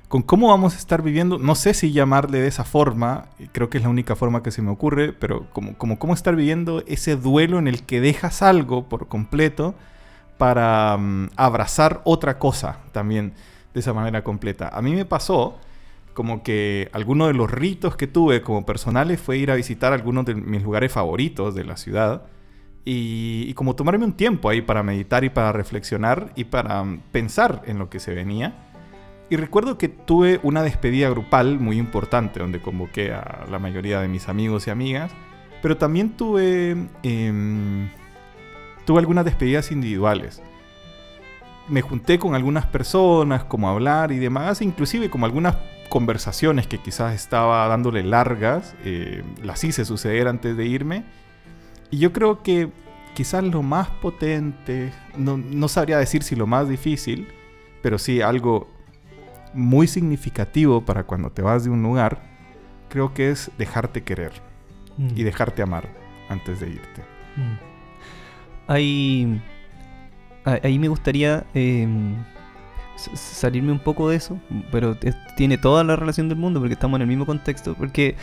con 0.08 0.22
cómo 0.22 0.48
vamos 0.48 0.74
a 0.74 0.78
estar 0.78 1.02
viviendo, 1.02 1.38
no 1.38 1.54
sé 1.54 1.74
si 1.74 1.92
llamarle 1.92 2.38
de 2.40 2.46
esa 2.48 2.64
forma, 2.64 3.26
creo 3.52 3.68
que 3.68 3.78
es 3.78 3.84
la 3.84 3.90
única 3.90 4.14
forma 4.14 4.42
que 4.42 4.50
se 4.52 4.62
me 4.62 4.70
ocurre, 4.70 5.12
pero 5.12 5.50
como, 5.52 5.76
como 5.76 5.98
cómo 5.98 6.14
estar 6.14 6.36
viviendo 6.36 6.84
ese 6.86 7.16
duelo 7.16 7.58
en 7.58 7.66
el 7.66 7.82
que 7.84 8.00
dejas 8.00 8.42
algo 8.42 8.88
por 8.88 9.08
completo 9.08 9.74
para 10.38 10.96
mm, 10.96 11.30
abrazar 11.36 12.00
otra 12.04 12.38
cosa 12.38 12.78
también 12.92 13.34
de 13.72 13.80
esa 13.80 13.92
manera 13.92 14.22
completa. 14.22 14.68
A 14.68 14.82
mí 14.82 14.94
me 14.94 15.04
pasó 15.04 15.58
como 16.14 16.42
que 16.42 16.88
alguno 16.92 17.26
de 17.26 17.34
los 17.34 17.50
ritos 17.50 17.96
que 17.96 18.06
tuve 18.06 18.40
como 18.40 18.64
personales 18.64 19.20
fue 19.20 19.36
ir 19.36 19.50
a 19.50 19.56
visitar 19.56 19.92
algunos 19.92 20.24
de 20.24 20.34
mis 20.34 20.62
lugares 20.62 20.92
favoritos 20.92 21.54
de 21.54 21.64
la 21.64 21.76
ciudad 21.76 22.22
y, 22.84 23.52
como 23.54 23.74
tomarme 23.74 24.04
un 24.04 24.12
tiempo 24.12 24.48
ahí 24.48 24.60
para 24.60 24.82
meditar 24.82 25.24
y 25.24 25.30
para 25.30 25.52
reflexionar 25.52 26.32
y 26.36 26.44
para 26.44 26.84
mm, 26.84 27.00
pensar 27.12 27.62
en 27.66 27.78
lo 27.78 27.88
que 27.88 27.98
se 27.98 28.14
venía. 28.14 28.54
Y 29.30 29.36
recuerdo 29.36 29.78
que 29.78 29.88
tuve 29.88 30.38
una 30.42 30.62
despedida 30.62 31.08
grupal 31.08 31.58
muy 31.58 31.78
importante 31.78 32.40
donde 32.40 32.60
convoqué 32.60 33.12
a 33.12 33.46
la 33.50 33.58
mayoría 33.58 34.00
de 34.00 34.08
mis 34.08 34.28
amigos 34.28 34.66
y 34.66 34.70
amigas, 34.70 35.12
pero 35.62 35.78
también 35.78 36.10
tuve, 36.10 36.76
em, 37.02 37.88
tuve 38.84 39.00
algunas 39.00 39.24
despedidas 39.24 39.70
individuales 39.70 40.42
me 41.68 41.82
junté 41.82 42.18
con 42.18 42.34
algunas 42.34 42.66
personas, 42.66 43.44
como 43.44 43.68
hablar 43.68 44.12
y 44.12 44.18
demás, 44.18 44.60
inclusive 44.60 45.10
como 45.10 45.26
algunas 45.26 45.56
conversaciones 45.88 46.66
que 46.66 46.78
quizás 46.78 47.14
estaba 47.14 47.66
dándole 47.68 48.02
largas, 48.02 48.74
eh, 48.84 49.22
las 49.42 49.64
hice 49.64 49.84
suceder 49.84 50.28
antes 50.28 50.56
de 50.56 50.66
irme. 50.66 51.04
Y 51.90 51.98
yo 51.98 52.12
creo 52.12 52.42
que 52.42 52.70
quizás 53.14 53.44
lo 53.44 53.62
más 53.62 53.88
potente, 53.88 54.92
no, 55.16 55.36
no 55.36 55.68
sabría 55.68 55.98
decir 55.98 56.22
si 56.22 56.36
lo 56.36 56.46
más 56.46 56.68
difícil, 56.68 57.28
pero 57.82 57.98
sí 57.98 58.20
algo 58.20 58.68
muy 59.52 59.86
significativo 59.86 60.84
para 60.84 61.04
cuando 61.04 61.30
te 61.30 61.42
vas 61.42 61.64
de 61.64 61.70
un 61.70 61.82
lugar, 61.82 62.22
creo 62.88 63.14
que 63.14 63.30
es 63.30 63.50
dejarte 63.56 64.02
querer 64.02 64.32
y 64.98 65.22
mm. 65.22 65.24
dejarte 65.24 65.62
amar 65.62 65.88
antes 66.28 66.60
de 66.60 66.68
irte. 66.68 67.02
Mm. 67.36 67.73
Hay 68.66 69.40
ahí 70.44 70.78
me 70.78 70.88
gustaría 70.88 71.44
em, 71.54 72.14
salirme 72.96 73.72
un 73.72 73.78
poco 73.78 74.08
de 74.08 74.16
eso, 74.16 74.38
pero 74.70 74.96
tiene 75.36 75.58
toda 75.58 75.84
la 75.84 75.96
relación 75.96 76.28
del 76.28 76.38
mundo 76.38 76.60
porque 76.60 76.74
estamos 76.74 76.98
en 76.98 77.02
el 77.02 77.08
mismo 77.08 77.26
contexto, 77.26 77.74
porque 77.74 78.16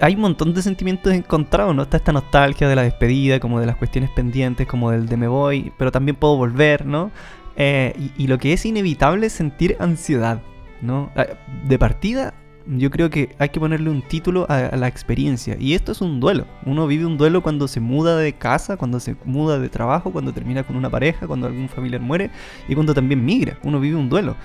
hay 0.00 0.14
un 0.14 0.20
montón 0.20 0.52
de 0.52 0.62
sentimientos 0.62 1.12
encontrados, 1.12 1.74
¿no? 1.74 1.82
Está 1.82 1.96
esta 1.96 2.12
nostalgia 2.12 2.68
de 2.68 2.76
la 2.76 2.82
despedida, 2.82 3.40
como 3.40 3.58
de 3.58 3.66
las 3.66 3.76
cuestiones 3.76 4.10
pendientes, 4.10 4.66
como 4.66 4.90
del 4.90 5.08
de 5.08 5.16
me 5.16 5.28
voy, 5.28 5.72
pero 5.78 5.90
también 5.90 6.16
puedo 6.16 6.36
volver, 6.36 6.84
¿no? 6.84 7.10
Eh, 7.56 7.94
y, 7.98 8.24
y, 8.24 8.26
lo 8.28 8.38
que 8.38 8.52
es 8.52 8.64
inevitable 8.64 9.26
es 9.26 9.32
sentir 9.32 9.76
ansiedad, 9.78 10.40
¿no? 10.80 11.10
Ah, 11.16 11.26
de 11.64 11.78
partida, 11.78 12.34
yo 12.66 12.90
creo 12.90 13.10
que 13.10 13.34
hay 13.38 13.48
que 13.48 13.60
ponerle 13.60 13.90
un 13.90 14.02
título 14.02 14.46
a, 14.48 14.76
la 14.76 14.88
experiencia. 14.88 15.56
Y 15.58 15.74
esto 15.74 15.92
es 15.92 16.00
un 16.00 16.20
duelo. 16.20 16.46
Uno 16.64 16.86
vive 16.86 17.06
un 17.06 17.18
duelo 17.18 17.42
cuando 17.42 17.68
se 17.68 17.80
muda 17.80 18.16
de 18.16 18.32
casa, 18.32 18.76
cuando 18.76 19.00
se 19.00 19.16
muda 19.24 19.58
de 19.58 19.68
trabajo, 19.68 20.12
cuando 20.12 20.32
termina 20.32 20.62
con 20.62 20.76
una 20.76 20.90
pareja, 20.90 21.26
cuando 21.26 21.46
algún 21.46 21.68
familiar 21.68 22.00
muere 22.00 22.30
y 22.68 22.74
cuando 22.74 22.94
también 22.94 23.24
migra. 23.24 23.58
Uno 23.62 23.80
vive 23.80 23.96
un 23.96 24.08
duelo. 24.08 24.36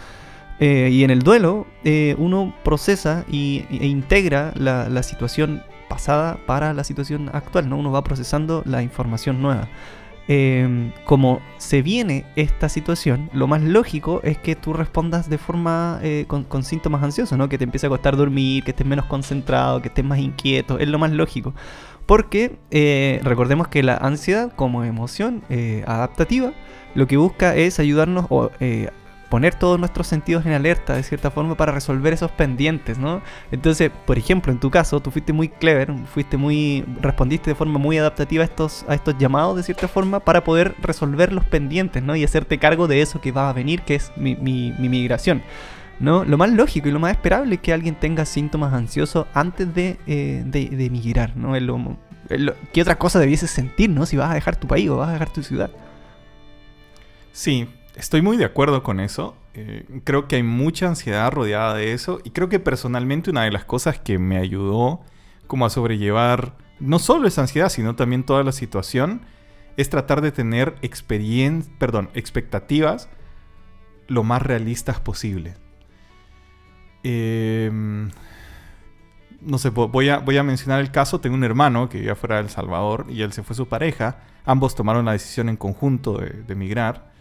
Eh, 0.60 0.90
y 0.92 1.04
en 1.04 1.12
el 1.12 1.20
duelo 1.20 1.68
eh, 1.84 2.16
uno 2.18 2.56
procesa 2.64 3.26
y, 3.30 3.66
e 3.70 3.86
integra 3.86 4.54
la, 4.56 4.90
la 4.90 5.04
situación 5.04 5.62
pasada 5.88 6.40
para 6.46 6.74
la 6.74 6.84
situación 6.84 7.30
actual. 7.34 7.70
¿no? 7.70 7.78
Uno 7.78 7.92
va 7.92 8.04
procesando 8.04 8.64
la 8.66 8.82
información 8.82 9.42
nueva. 9.42 9.68
Em, 10.30 10.92
como 11.06 11.40
se 11.58 11.82
viene 11.82 12.26
esta 12.36 12.68
situación, 12.68 13.30
lo 13.32 13.48
más 13.48 13.62
lógico 13.62 14.20
es 14.24 14.38
que 14.38 14.58
tú 14.58 14.74
respondas 14.74 15.30
de 15.30 15.38
forma 15.38 16.00
eh, 16.04 16.26
con, 16.28 16.64
síntomas 16.64 17.02
ansiosos, 17.02 17.38
¿no? 17.38 17.48
Que 17.48 17.58
te 17.58 17.64
empiece 17.64 17.88
a 17.88 17.90
costar 17.90 18.18
dormir, 18.18 18.64
que 18.66 18.72
estés 18.72 18.86
menos 18.86 19.06
concentrado, 19.06 19.82
que 19.82 19.88
estés 19.88 20.04
más 20.04 20.20
inquieto, 20.20 20.80
es 20.80 20.88
lo 20.90 21.00
más 21.00 21.12
lógico. 21.12 21.54
Porque 22.06 22.58
eh, 22.72 23.22
recordemos 23.24 23.70
que 23.70 23.84
la 23.84 23.96
ansiedad 23.96 24.52
como 24.54 24.84
emoción 24.84 25.44
eh, 25.50 25.84
adaptativa 25.88 26.52
lo 26.94 27.08
que 27.08 27.18
busca 27.18 27.56
es 27.56 27.80
ayudarnos 27.80 28.26
o 28.30 28.50
poner 29.30 29.56
todos 29.56 29.80
nuestros 29.80 30.08
sentidos 30.08 30.46
en 30.46 30.54
alerta 30.54 30.96
de 30.96 31.04
cierta 31.04 31.32
forma 31.32 31.56
para 31.56 31.72
resolver 31.72 32.14
esos 32.14 32.32
pendientes, 32.32 32.98
¿no? 32.98 33.22
Entonces, 33.52 33.92
por 34.06 34.18
ejemplo, 34.18 34.52
en 34.52 34.60
tu 34.60 34.72
caso, 34.72 35.00
tú 35.00 35.12
fuiste 35.12 35.34
muy 35.34 35.50
clever, 35.50 35.94
fuiste 36.14 36.38
muy 36.38 36.86
respondiste 37.02 37.52
de 37.52 37.56
forma 37.56 37.80
muy 37.80 37.98
adaptativa 37.98 38.44
a 38.44 38.46
estos 38.46 38.86
a 38.88 38.96
estos 38.96 39.18
llamados 39.18 39.58
de 39.58 39.64
cierta 39.64 39.88
forma 39.88 40.20
para 40.20 40.44
poder 40.44 40.76
resolver 40.82 41.34
los 41.34 41.44
pendientes, 41.46 42.04
¿no? 42.04 42.16
Y 42.16 42.24
hacerte 42.24 42.58
cargo 42.58 42.88
de 42.88 43.02
eso 43.02 43.22
que 43.22 43.32
va 43.32 43.50
a 43.50 43.54
venir, 43.54 43.82
que 43.82 43.96
es 43.96 44.12
mi, 44.16 44.36
mi, 44.36 44.72
migración. 44.78 45.44
¿no? 46.00 46.24
Lo 46.26 46.38
más 46.38 46.52
lógico 46.52 46.88
y 46.88 46.92
lo 46.92 47.00
más 47.00 47.12
esperable 47.12 47.56
es 47.56 47.62
que 47.62 47.74
alguien 47.74 47.96
tenga 47.96 48.24
síntomas 48.26 48.72
ansiosos 48.72 49.26
antes 49.34 49.74
de, 49.74 49.98
eh, 50.06 50.44
de, 50.46 50.90
migrar, 50.92 51.36
¿no? 51.36 51.54
¿Qué 52.72 52.82
otra 52.82 52.98
cosa 52.98 53.20
debieses 53.20 53.50
sentir, 53.50 53.90
¿no? 53.90 54.06
Si 54.06 54.16
vas 54.16 54.30
a 54.30 54.36
dejar 54.36 54.56
tu 54.58 54.68
país 54.68 54.90
o 54.90 54.98
vas 54.98 55.10
a 55.10 55.14
dejar 55.14 55.32
tu 55.32 55.42
ciudad. 55.42 55.72
Sí, 57.32 57.68
Estoy 57.98 58.22
muy 58.22 58.38
de 58.38 58.46
acuerdo 58.46 58.84
con 58.84 59.00
eso. 59.00 59.36
Eh, 59.56 59.84
creo 60.04 60.28
que 60.28 60.36
hay 60.36 60.44
mucha 60.44 60.88
ansiedad 60.88 61.32
rodeada 61.32 61.74
de 61.74 61.94
eso. 61.94 62.20
Y 62.24 62.30
creo 62.30 62.48
que 62.48 62.60
personalmente 62.60 63.32
una 63.32 63.44
de 63.44 63.52
las 63.52 63.66
cosas 63.66 63.98
que 63.98 64.20
me 64.20 64.38
ayudó 64.38 65.02
como 65.48 65.66
a 65.66 65.72
sobrellevar 65.72 66.56
no 66.80 67.00
solo 67.00 67.28
esa 67.28 67.42
ansiedad, 67.42 67.70
sino 67.70 67.96
también 67.96 68.24
toda 68.24 68.44
la 68.44 68.52
situación, 68.52 69.22
es 69.78 69.90
tratar 69.90 70.22
de 70.22 70.32
tener 70.32 70.76
perdón, 71.80 72.10
expectativas 72.14 73.10
lo 74.08 74.24
más 74.24 74.44
realistas 74.44 75.00
posible. 75.00 75.56
Em, 77.02 78.12
no 79.42 79.58
sé, 79.58 79.70
voy 79.70 80.10
a, 80.10 80.20
voy 80.20 80.38
a 80.38 80.44
mencionar 80.44 80.82
el 80.82 80.92
caso. 80.92 81.20
Tengo 81.20 81.36
un 81.36 81.44
hermano 81.44 81.90
que 81.90 81.98
vivía 81.98 82.16
fuera 82.16 82.36
de 82.36 82.44
El 82.44 82.50
Salvador 82.50 83.08
y 83.10 83.24
él 83.24 83.34
se 83.34 83.42
fue 83.42 83.56
su 83.56 83.68
pareja. 83.68 84.20
Ambos 84.46 84.76
tomaron 84.76 85.06
la 85.06 85.14
decisión 85.14 85.50
en 85.50 85.58
conjunto 85.58 86.20
de, 86.20 86.44
de 86.44 86.54
emigrar. 86.54 87.17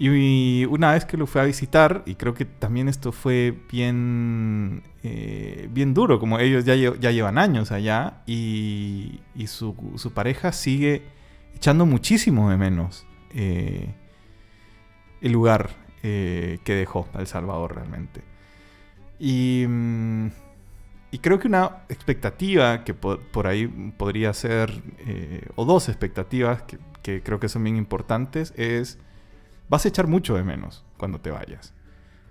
Y 0.00 0.64
una 0.66 0.92
vez 0.92 1.04
que 1.04 1.16
lo 1.16 1.26
fui 1.26 1.40
a 1.40 1.44
visitar, 1.44 2.04
y 2.06 2.14
creo 2.14 2.32
que 2.32 2.44
también 2.44 2.88
esto 2.88 3.10
fue 3.10 3.58
bien, 3.68 4.84
eh, 5.02 5.68
bien 5.72 5.92
duro, 5.92 6.20
como 6.20 6.38
ellos 6.38 6.64
ya, 6.64 6.76
ya 6.76 7.10
llevan 7.10 7.36
años 7.36 7.72
allá, 7.72 8.22
y, 8.24 9.20
su, 9.48 9.74
pareja 10.14 10.52
sigue 10.52 11.02
echando 11.56 11.84
muchísimo 11.84 12.48
de 12.48 12.56
menos 12.56 13.06
eh, 13.34 13.92
el 15.20 15.32
lugar 15.32 15.70
eh, 16.04 16.60
que 16.62 16.76
dejó 16.76 17.08
El 17.18 17.26
Salvador 17.26 17.74
realmente. 17.74 18.22
Y, 19.18 19.64
mm, 19.68 20.26
y, 21.10 21.18
creo 21.18 21.40
que 21.40 21.48
una 21.48 21.78
expectativa 21.88 22.84
que 22.84 22.94
por, 22.94 23.48
ahí 23.48 23.66
podría 23.66 24.32
ser, 24.32 24.80
o 25.56 25.64
dos 25.64 25.88
expectativas 25.88 26.62
que, 26.62 26.78
que 27.02 27.20
creo 27.20 27.40
que 27.40 27.48
son 27.48 27.64
bien 27.64 27.74
importantes, 27.76 28.54
es 28.56 28.98
vas 29.68 29.84
a 29.84 29.88
echar 29.88 30.06
mucho 30.06 30.34
de 30.34 30.44
menos 30.44 30.84
cuando 30.96 31.20
te 31.20 31.30
vayas. 31.30 31.74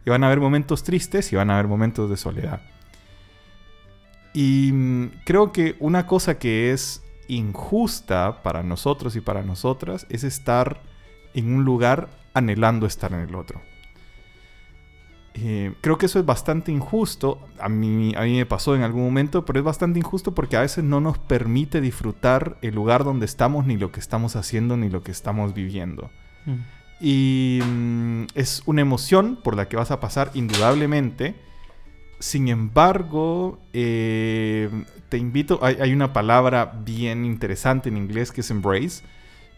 Y 0.05 0.09
van 0.09 0.23
a 0.23 0.27
haber 0.27 0.39
momentos 0.39 0.83
tristes 0.83 1.31
y 1.33 1.35
van 1.35 1.49
a 1.49 1.55
haber 1.55 1.67
momentos 1.67 2.09
de 2.09 2.17
soledad. 2.17 2.61
Y 4.33 4.71
mm, 4.71 5.11
creo 5.25 5.51
que 5.51 5.75
una 5.79 6.07
cosa 6.07 6.37
que 6.37 6.71
es 6.71 7.03
injusta 7.27 8.41
para 8.43 8.63
nosotros 8.63 9.15
y 9.15 9.21
para 9.21 9.43
nosotras 9.43 10.05
es 10.09 10.23
estar 10.23 10.81
en 11.33 11.53
un 11.53 11.65
lugar 11.65 12.09
anhelando 12.33 12.85
estar 12.85 13.11
en 13.13 13.21
el 13.21 13.35
otro. 13.35 13.61
Eh, 15.39 15.73
creo 15.81 15.99
que 15.99 16.07
eso 16.07 16.19
es 16.19 16.25
bastante 16.25 16.71
injusto. 16.71 17.39
A 17.59 17.69
mí, 17.69 18.13
a 18.15 18.21
mí 18.21 18.37
me 18.37 18.45
pasó 18.45 18.75
en 18.75 18.81
algún 18.81 19.03
momento, 19.03 19.45
pero 19.45 19.59
es 19.59 19.65
bastante 19.65 19.99
injusto 19.99 20.33
porque 20.33 20.57
a 20.57 20.61
veces 20.61 20.83
no 20.83 20.99
nos 20.99 21.19
permite 21.19 21.79
disfrutar 21.79 22.57
el 22.61 22.73
lugar 22.73 23.03
donde 23.03 23.25
estamos, 23.25 23.65
ni 23.67 23.77
lo 23.77 23.91
que 23.91 23.99
estamos 23.99 24.35
haciendo, 24.35 24.77
ni 24.77 24.89
lo 24.89 25.03
que 25.03 25.11
estamos 25.11 25.53
viviendo. 25.53 26.09
Mm. 26.45 26.77
Y 26.99 27.59
mm, 27.63 28.25
es 28.33 28.63
una 28.65 28.81
emoción 28.81 29.37
por 29.43 29.55
la 29.55 29.67
que 29.67 29.77
vas 29.77 29.91
a 29.91 29.99
pasar 29.99 30.31
indudablemente. 30.33 31.35
Sin 32.19 32.47
embargo, 32.47 33.59
eh, 33.73 34.69
te 35.09 35.17
invito, 35.17 35.59
hay, 35.61 35.93
una 35.93 36.13
palabra 36.13 36.65
bien 36.83 37.25
interesante 37.25 37.89
en 37.89 37.97
inglés 37.97 38.31
que 38.31 38.41
es 38.41 38.49
embrace. 38.49 39.03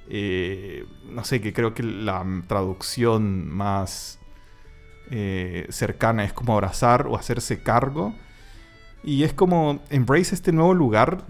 Eh, 0.10 0.86
no 1.05 1.24
sé, 1.24 1.39
que 1.39 1.53
creo 1.53 1.74
que 1.74 1.84
la 1.84 2.25
traducción 2.48 3.48
más 3.48 4.19
eh, 5.12 5.67
cercana 5.69 6.25
es 6.25 6.34
como 6.34 6.53
abrazar 6.53 7.08
o 7.08 7.15
hacerse 7.15 7.63
cargo. 7.63 8.13
Y 9.01 9.24
es 9.24 9.34
como 9.34 9.81
embrace 9.89 10.36
este 10.36 10.51
nuevo 10.51 10.74
lugar 10.74 11.24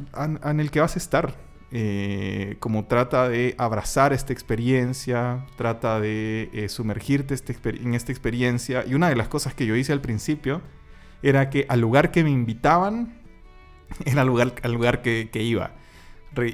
en 0.44 0.60
el 0.60 0.72
que 0.72 0.80
vas 0.80 0.96
a 0.96 1.00
estar 1.00 1.49
eh, 1.72 2.56
como 2.60 2.86
trata 2.86 3.30
de 3.30 3.54
abrazar 3.60 4.12
esta 4.12 4.34
experiencia, 4.34 5.46
trata 5.56 6.00
de 6.00 6.50
eh, 6.52 6.68
sumergirte 6.68 7.36
este 7.36 7.56
en 7.64 7.94
esta 7.94 8.12
experiencia. 8.12 8.84
Y 8.88 8.96
una 8.96 9.10
de 9.10 9.16
las 9.16 9.28
cosas 9.28 9.54
que 9.54 9.66
yo 9.66 9.76
hice 9.76 9.94
al 9.94 10.02
principio 10.02 10.62
era 11.22 11.50
que 11.50 11.66
al 11.70 11.80
lugar 11.80 12.12
que 12.12 12.24
me 12.24 12.32
invitaban, 12.32 13.20
era 14.06 14.22
al 14.22 14.28
lugar, 14.28 14.56
al 14.64 14.72
lugar 14.72 15.02
que, 15.02 15.30
iba. 15.34 15.72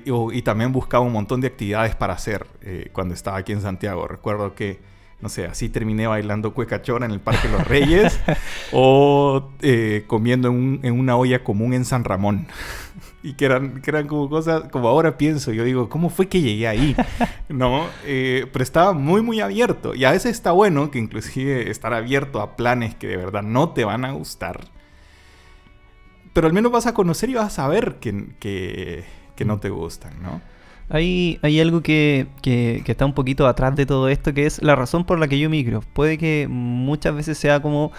y 0.04 0.42
también 0.42 0.72
buscaba 0.74 1.04
un 1.06 1.14
montón 1.14 1.40
de 1.42 1.48
actividades 1.48 1.96
para 1.96 2.14
hacer 2.14 2.48
eh, 2.62 2.90
cuando 2.92 3.14
estaba 3.14 3.38
aquí 3.38 3.54
en 3.54 3.62
Santiago. 3.62 4.08
Recuerdo 4.08 4.54
que, 4.54 4.80
no 5.22 5.30
sé, 5.30 5.46
así 5.46 5.70
terminé 5.70 6.08
bailando 6.08 6.54
cuecachora 6.54 7.06
en 7.06 7.12
el 7.12 7.20
Parque 7.20 7.48
Los 7.50 7.68
Reyes 7.68 8.20
o 8.72 9.52
eh, 9.62 10.04
comiendo 10.08 10.50
en, 10.50 10.92
una 10.92 11.18
olla 11.18 11.44
común 11.44 11.74
en 11.74 11.86
San 11.86 12.04
Ramón. 12.04 12.48
y 13.24 13.34
que 13.34 13.46
eran, 13.46 13.82
que 13.82 13.90
eran 13.90 14.08
como 14.08 14.30
cosas, 14.30 14.70
como 14.72 14.88
ahora 14.88 15.18
pienso, 15.18 15.52
yo 15.52 15.64
digo, 15.64 15.90
¿cómo 15.90 16.10
fue 16.10 16.28
que 16.28 16.42
llegué 16.42 16.68
ahí? 16.68 16.96
¿No? 17.50 17.88
Eh, 18.06 18.48
pero 18.54 18.64
estaba 18.64 18.94
muy, 18.94 19.22
muy 19.22 19.40
abierto. 19.40 19.96
Y 19.96 20.06
a 20.06 20.12
veces 20.12 20.32
está 20.32 20.52
bueno 20.52 20.92
que 20.92 21.00
inclusive 21.00 21.72
estar 21.72 21.94
abierto 21.94 22.42
a 22.42 22.56
planes 22.56 22.96
que 22.96 23.08
de 23.08 23.18
verdad 23.18 23.42
no 23.42 23.70
te 23.70 23.84
van 23.84 24.06
a 24.06 24.12
gustar. 24.12 24.60
Pero 26.34 26.48
al 26.48 26.54
menos 26.54 26.72
vas 26.72 26.86
a 26.86 26.94
conocer 26.94 27.30
y 27.30 27.36
vas 27.36 27.48
a 27.48 27.50
saber 27.50 27.96
que, 28.00 28.36
que 28.40 29.06
que 29.36 29.46
no 29.46 29.60
te 29.60 29.70
gustan, 29.70 30.22
¿no? 30.22 30.42
Hay, 30.89 31.39
hay 31.42 31.60
algo 31.60 31.82
que, 31.82 32.27
que, 32.42 32.84
está 32.86 33.06
un 33.06 33.13
poquito 33.13 33.48
atrás 33.48 33.75
de 33.75 33.86
todo 33.86 34.08
esto, 34.10 34.34
que 34.34 34.46
es 34.46 34.62
la 34.62 34.75
razón 34.75 35.06
por 35.06 35.20
la 35.20 35.27
que 35.27 35.39
yo 35.39 35.50
migro. 35.50 35.82
Puede 35.94 36.18
que 36.18 36.48
muchas 36.50 37.15
veces 37.15 37.38
sea 37.38 37.62
como 37.62 37.92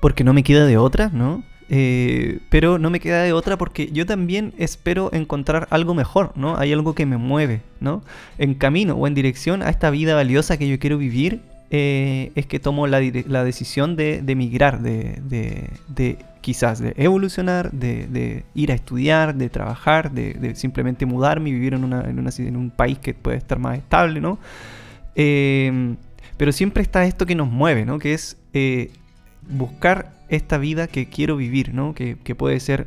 porque 0.00 0.24
no 0.24 0.34
me 0.34 0.42
queda 0.42 0.66
de 0.66 0.76
otra, 0.76 1.10
¿no? 1.12 1.42
Eh, 1.68 2.38
pero 2.48 2.78
no 2.78 2.90
me 2.90 3.00
queda 3.00 3.22
de 3.22 3.32
otra 3.32 3.58
porque 3.58 3.90
yo 3.90 4.06
también 4.06 4.54
espero 4.56 5.10
encontrar 5.12 5.66
algo 5.70 5.94
mejor, 5.94 6.32
¿no? 6.36 6.56
Hay 6.58 6.72
algo 6.72 6.94
que 6.94 7.06
me 7.06 7.16
mueve, 7.16 7.62
¿no? 7.80 8.02
En 8.38 8.54
camino 8.54 8.94
o 8.94 9.06
en 9.06 9.14
dirección 9.14 9.62
a 9.62 9.70
esta 9.70 9.90
vida 9.90 10.14
valiosa 10.14 10.58
que 10.58 10.68
yo 10.68 10.78
quiero 10.78 10.98
vivir, 10.98 11.40
eh, 11.70 12.30
es 12.36 12.46
que 12.46 12.60
tomo 12.60 12.86
la, 12.86 13.00
decisión 13.00 13.96
de, 13.96 14.22
migrar, 14.36 14.80
de, 14.82 16.18
quizás 16.46 16.78
de 16.78 16.94
evolucionar, 16.96 17.72
de, 17.72 18.44
ir 18.54 18.70
a 18.70 18.76
estudiar, 18.76 19.34
de 19.34 19.48
trabajar, 19.50 20.12
de, 20.12 20.54
simplemente 20.54 21.04
mudarme 21.04 21.50
y 21.50 21.52
vivir 21.54 21.74
en, 21.74 22.56
un 22.56 22.70
país 22.70 23.00
que 23.00 23.14
puede 23.14 23.36
estar 23.36 23.58
más 23.58 23.78
estable, 23.78 24.20
¿no? 24.20 24.38
Eh, 25.16 25.96
pero 26.36 26.52
siempre 26.52 26.84
está 26.84 27.04
esto 27.04 27.26
que 27.26 27.34
nos 27.34 27.50
mueve, 27.50 27.84
¿no? 27.84 27.98
Que 27.98 28.14
es 28.14 28.36
eh, 28.52 28.92
buscar 29.50 30.12
esta 30.28 30.56
vida 30.56 30.86
que 30.86 31.08
quiero 31.08 31.36
vivir, 31.36 31.74
¿no? 31.74 31.96
Que, 31.96 32.14
puede 32.36 32.60
ser 32.60 32.86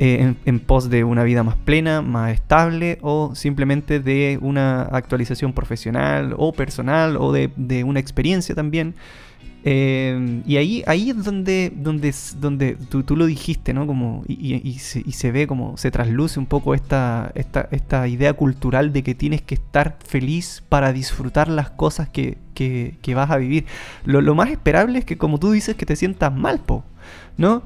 eh, 0.00 0.34
en, 0.44 0.58
pos 0.58 0.90
de 0.90 1.04
una 1.04 1.22
vida 1.22 1.44
más 1.44 1.54
plena, 1.54 2.02
más 2.02 2.32
estable 2.32 2.98
o 3.00 3.32
simplemente 3.36 4.00
de 4.00 4.40
una 4.42 4.82
actualización 4.82 5.52
profesional 5.52 6.34
o 6.36 6.52
personal 6.52 7.16
o 7.16 7.30
de, 7.30 7.84
una 7.84 8.00
experiencia 8.00 8.56
también. 8.56 8.96
Eh, 9.64 10.42
y 10.46 10.56
ahí, 10.56 10.84
ahí 10.86 11.10
es 11.10 11.24
donde, 11.24 11.72
donde, 11.74 12.14
donde 12.38 12.76
tú, 12.76 13.16
lo 13.16 13.26
dijiste, 13.26 13.74
¿no? 13.74 13.86
Como, 13.86 14.24
y, 14.28 14.78
se, 14.78 15.32
ve 15.32 15.46
como 15.46 15.76
se 15.76 15.90
trasluce 15.90 16.38
un 16.38 16.46
poco 16.46 16.74
esta, 16.74 17.32
esta, 17.34 17.68
esta, 17.72 18.06
idea 18.08 18.32
cultural 18.32 18.92
de 18.92 19.02
que 19.02 19.14
tienes 19.14 19.42
que 19.42 19.56
estar 19.56 19.98
feliz 20.04 20.62
para 20.68 20.92
disfrutar 20.92 21.48
las 21.48 21.70
cosas 21.70 22.08
que, 22.08 22.38
vas 23.14 23.30
a 23.30 23.36
vivir. 23.36 23.66
Lo, 24.04 24.20
lo, 24.20 24.34
más 24.34 24.50
esperable 24.50 25.00
es 25.00 25.04
que, 25.04 25.18
como 25.18 25.38
tú 25.38 25.50
dices, 25.50 25.76
que 25.76 25.86
te 25.86 25.96
sientas 25.96 26.34
mal, 26.34 26.60
po, 26.60 26.84
¿no? 27.36 27.62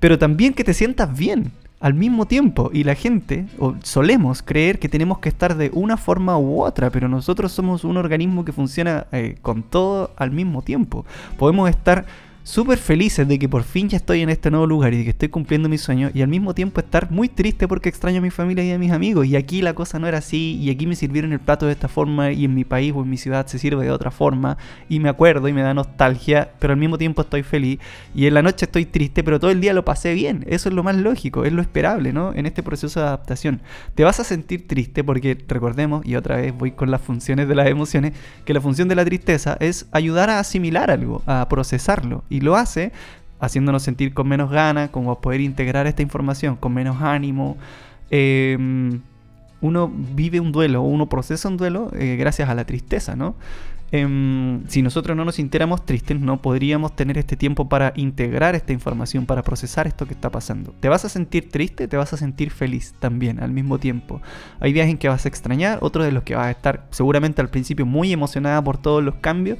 Pero 0.00 0.18
también 0.18 0.54
que 0.54 0.64
te 0.64 0.74
sientas 0.74 1.16
bien 1.16 1.52
al 1.80 1.94
mismo 1.94 2.26
tiempo 2.26 2.70
y 2.72 2.84
la 2.84 2.94
gente, 2.94 3.46
o 3.58 3.74
solemos 3.82 4.42
creer 4.42 4.78
que 4.78 4.88
tenemos 4.88 5.18
que 5.18 5.28
estar 5.28 5.56
de 5.56 5.70
una 5.72 5.96
forma 5.96 6.38
u 6.38 6.62
otra, 6.62 6.90
pero 6.90 7.08
nosotros 7.08 7.52
somos 7.52 7.84
un 7.84 7.96
organismo 7.96 8.44
que 8.44 8.52
funciona 8.52 9.06
eh, 9.12 9.36
con 9.42 9.62
todo 9.62 10.10
al 10.16 10.30
mismo 10.30 10.62
tiempo. 10.62 11.04
Podemos 11.38 11.68
estar 11.68 12.06
súper 12.46 12.78
felices 12.78 13.26
de 13.26 13.40
que 13.40 13.48
por 13.48 13.64
fin 13.64 13.88
ya 13.88 13.96
estoy 13.96 14.22
en 14.22 14.30
este 14.30 14.52
nuevo 14.52 14.68
lugar 14.68 14.94
y 14.94 14.98
de 14.98 15.04
que 15.04 15.10
estoy 15.10 15.28
cumpliendo 15.28 15.68
mi 15.68 15.78
sueño 15.78 16.12
y 16.14 16.22
al 16.22 16.28
mismo 16.28 16.54
tiempo 16.54 16.80
estar 16.80 17.10
muy 17.10 17.28
triste 17.28 17.66
porque 17.66 17.88
extraño 17.88 18.18
a 18.18 18.20
mi 18.20 18.30
familia 18.30 18.62
y 18.62 18.70
a 18.70 18.78
mis 18.78 18.92
amigos. 18.92 19.26
Y 19.26 19.34
aquí 19.34 19.62
la 19.62 19.74
cosa 19.74 19.98
no 19.98 20.06
era 20.06 20.18
así 20.18 20.56
y 20.62 20.70
aquí 20.70 20.86
me 20.86 20.94
sirvieron 20.94 21.32
el 21.32 21.40
plato 21.40 21.66
de 21.66 21.72
esta 21.72 21.88
forma 21.88 22.30
y 22.30 22.44
en 22.44 22.54
mi 22.54 22.64
país 22.64 22.92
o 22.94 23.02
en 23.02 23.10
mi 23.10 23.16
ciudad 23.16 23.48
se 23.48 23.58
sirve 23.58 23.84
de 23.84 23.90
otra 23.90 24.12
forma. 24.12 24.58
Y 24.88 25.00
me 25.00 25.08
acuerdo 25.08 25.48
y 25.48 25.52
me 25.52 25.62
da 25.62 25.74
nostalgia 25.74 26.52
pero 26.60 26.72
al 26.72 26.78
mismo 26.78 26.98
tiempo 26.98 27.22
estoy 27.22 27.42
feliz. 27.42 27.80
Y 28.14 28.26
en 28.26 28.34
la 28.34 28.42
noche 28.42 28.66
estoy 28.66 28.86
triste 28.86 29.24
pero 29.24 29.40
todo 29.40 29.50
el 29.50 29.60
día 29.60 29.74
lo 29.74 29.84
pasé 29.84 30.14
bien. 30.14 30.44
Eso 30.46 30.68
es 30.68 30.74
lo 30.74 30.84
más 30.84 30.94
lógico 30.94 31.44
es 31.44 31.52
lo 31.52 31.60
esperable 31.60 32.12
¿no? 32.12 32.32
en 32.32 32.46
este 32.46 32.62
proceso 32.62 33.00
de 33.00 33.06
adaptación. 33.06 33.60
Te 33.96 34.04
vas 34.04 34.20
a 34.20 34.24
sentir 34.24 34.68
triste 34.68 35.02
porque 35.02 35.36
recordemos 35.48 36.06
y 36.06 36.14
otra 36.14 36.36
vez 36.36 36.56
voy 36.56 36.70
con 36.70 36.92
las 36.92 37.00
funciones 37.00 37.48
de 37.48 37.56
las 37.56 37.66
emociones 37.66 38.12
que 38.44 38.54
la 38.54 38.60
función 38.60 38.86
de 38.86 38.94
la 38.94 39.04
tristeza 39.04 39.56
es 39.58 39.86
ayudar 39.90 40.30
a 40.30 40.38
asimilar 40.38 40.92
algo 40.92 41.22
a 41.26 41.48
procesarlo. 41.48 42.22
y 42.30 42.35
lo 42.40 42.56
hace 42.56 42.92
haciéndonos 43.40 43.82
sentir 43.82 44.14
con 44.14 44.28
menos 44.28 44.50
ganas, 44.50 44.90
como 44.90 45.20
poder 45.20 45.40
integrar 45.40 45.86
esta 45.86 46.02
información 46.02 46.56
con 46.56 46.72
menos 46.74 47.02
ánimo. 47.02 47.56
Em, 48.10 49.00
uno 49.60 49.92
vive 49.92 50.40
un 50.40 50.52
duelo, 50.52 50.82
uno 50.82 51.08
procesa 51.08 51.48
un 51.48 51.56
duelo 51.56 51.90
eh, 51.94 52.16
gracias 52.16 52.48
a 52.48 52.54
la 52.54 52.64
tristeza, 52.64 53.16
¿no? 53.16 53.34
Em, 53.92 54.66
si 54.66 54.82
nosotros 54.82 55.16
no 55.16 55.24
nos 55.24 55.36
sintiéramos 55.36 55.86
tristes, 55.86 56.20
no 56.20 56.42
podríamos 56.42 56.96
tener 56.96 57.18
este 57.18 57.36
tiempo 57.36 57.68
para 57.68 57.92
integrar 57.94 58.56
esta 58.56 58.72
información, 58.72 59.26
para 59.26 59.42
procesar 59.42 59.86
esto 59.86 60.06
que 60.06 60.14
está 60.14 60.28
pasando. 60.28 60.74
Te 60.80 60.88
vas 60.88 61.04
a 61.04 61.08
sentir 61.08 61.50
triste, 61.50 61.86
te 61.86 61.96
vas 61.96 62.12
a 62.12 62.16
sentir 62.16 62.50
feliz 62.50 62.94
también 62.98 63.40
al 63.40 63.52
mismo 63.52 63.78
tiempo. 63.78 64.20
Hay 64.58 64.72
días 64.72 64.88
en 64.88 64.98
que 64.98 65.08
vas 65.08 65.24
a 65.24 65.28
extrañar, 65.28 65.78
otros 65.82 66.04
de 66.04 66.10
los 66.10 66.24
que 66.24 66.34
vas 66.34 66.46
a 66.46 66.50
estar 66.50 66.86
seguramente 66.90 67.40
al 67.40 67.48
principio 67.48 67.86
muy 67.86 68.12
emocionada 68.12 68.62
por 68.62 68.76
todos 68.76 69.04
los 69.04 69.14
cambios 69.16 69.58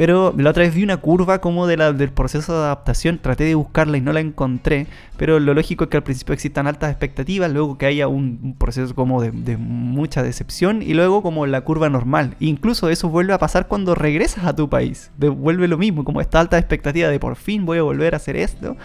pero 0.00 0.32
la 0.34 0.48
otra 0.48 0.62
vez 0.62 0.74
vi 0.74 0.82
una 0.82 0.96
curva 0.96 1.42
como 1.42 1.66
de 1.66 1.76
la, 1.76 1.92
del 1.92 2.10
proceso 2.10 2.54
de 2.54 2.60
adaptación, 2.60 3.18
traté 3.18 3.44
de 3.44 3.54
buscarla 3.54 3.98
y 3.98 4.00
no 4.00 4.14
la 4.14 4.20
encontré, 4.20 4.86
pero 5.18 5.38
lo 5.38 5.52
lógico 5.52 5.84
es 5.84 5.90
que 5.90 5.98
al 5.98 6.02
principio 6.02 6.32
existan 6.32 6.66
altas 6.66 6.90
expectativas, 6.90 7.52
luego 7.52 7.76
que 7.76 7.84
haya 7.84 8.08
un, 8.08 8.56
proceso 8.58 8.94
como 8.94 9.20
de, 9.20 9.58
mucha 9.58 10.22
decepción 10.22 10.80
y 10.80 10.94
luego 10.94 11.22
como 11.22 11.46
la 11.46 11.60
curva 11.60 11.90
normal. 11.90 12.34
incluso 12.40 12.88
eso 12.88 13.10
vuelve 13.10 13.34
a 13.34 13.38
pasar 13.38 13.68
cuando 13.68 13.94
regresas 13.94 14.46
a 14.46 14.56
tu 14.56 14.70
país, 14.70 15.10
vuelve 15.18 15.68
lo 15.68 15.76
mismo, 15.76 16.02
como 16.02 16.22
esta 16.22 16.40
alta 16.40 16.56
expectativa 16.56 17.10
de 17.10 17.20
por 17.20 17.36
fin 17.36 17.66
voy 17.66 17.76
a 17.76 17.82
volver 17.82 18.14
a 18.14 18.16
hacer 18.16 18.36
esto. 18.36 18.78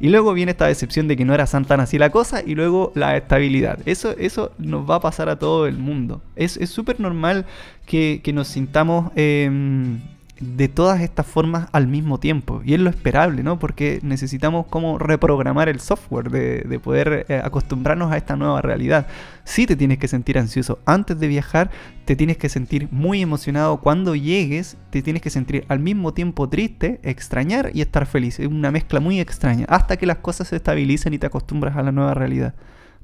Y 0.00 0.08
luego 0.08 0.32
viene 0.32 0.52
esta 0.52 0.68
decepción 0.68 1.06
de 1.06 1.18
que 1.18 1.26
no 1.26 1.34
era 1.34 1.44
tan 1.46 1.80
así 1.80 1.98
la 1.98 2.08
cosa 2.08 2.42
y 2.44 2.54
luego 2.54 2.92
la 2.94 3.14
estabilidad. 3.18 3.78
Eso, 3.84 4.16
eso 4.16 4.52
nos 4.56 4.88
va 4.88 4.94
a 4.94 5.00
pasar 5.00 5.28
a 5.28 5.38
todo 5.38 5.66
el 5.66 5.76
mundo. 5.76 6.22
Es 6.34 6.58
súper 6.70 6.98
normal 6.98 7.44
que, 7.84 8.22
nos 8.32 8.48
sintamos... 8.48 9.12
Em, 9.16 10.00
de 10.42 10.66
todas 10.66 11.00
estas 11.00 11.24
formas 11.24 11.68
al 11.72 11.86
mismo 11.86 12.18
tiempo. 12.18 12.62
Y 12.64 12.74
es 12.74 12.80
lo 12.80 12.90
esperable, 12.90 13.44
¿no? 13.44 13.58
Porque 13.60 14.00
necesitamos 14.02 14.66
como 14.66 14.98
reprogramar 14.98 15.68
el 15.68 15.78
software, 15.78 16.30
de, 16.30 16.78
poder 16.80 17.26
eh, 17.28 17.40
acostumbrarnos 17.42 18.12
a 18.12 18.16
esta 18.16 18.34
nueva 18.34 18.60
realidad. 18.60 19.06
Si 19.44 19.66
te 19.66 19.76
tienes 19.76 19.98
que 19.98 20.08
sentir 20.08 20.38
ansioso 20.38 20.80
antes 20.84 21.18
de 21.18 21.28
viajar, 21.28 21.70
te 22.04 22.16
tienes 22.16 22.38
que 22.38 22.48
sentir 22.48 22.88
muy 22.90 23.22
emocionado 23.22 23.78
cuando 23.78 24.16
llegues, 24.16 24.76
te 24.90 25.00
tienes 25.00 25.22
que 25.22 25.30
sentir 25.30 25.64
al 25.68 25.78
mismo 25.78 26.12
tiempo 26.12 26.48
triste, 26.48 26.98
extrañar 27.04 27.70
y 27.72 27.80
estar 27.80 28.06
feliz. 28.06 28.40
Es 28.40 28.48
una 28.48 28.72
mezcla 28.72 28.98
muy 28.98 29.20
extraña, 29.20 29.64
hasta 29.68 29.96
que 29.96 30.06
las 30.06 30.18
cosas 30.18 30.48
se 30.48 30.56
estabilicen 30.56 31.14
y 31.14 31.18
te 31.18 31.26
acostumbras 31.26 31.76
a 31.76 31.82
la 31.82 31.92
nueva 31.92 32.14
realidad. 32.14 32.54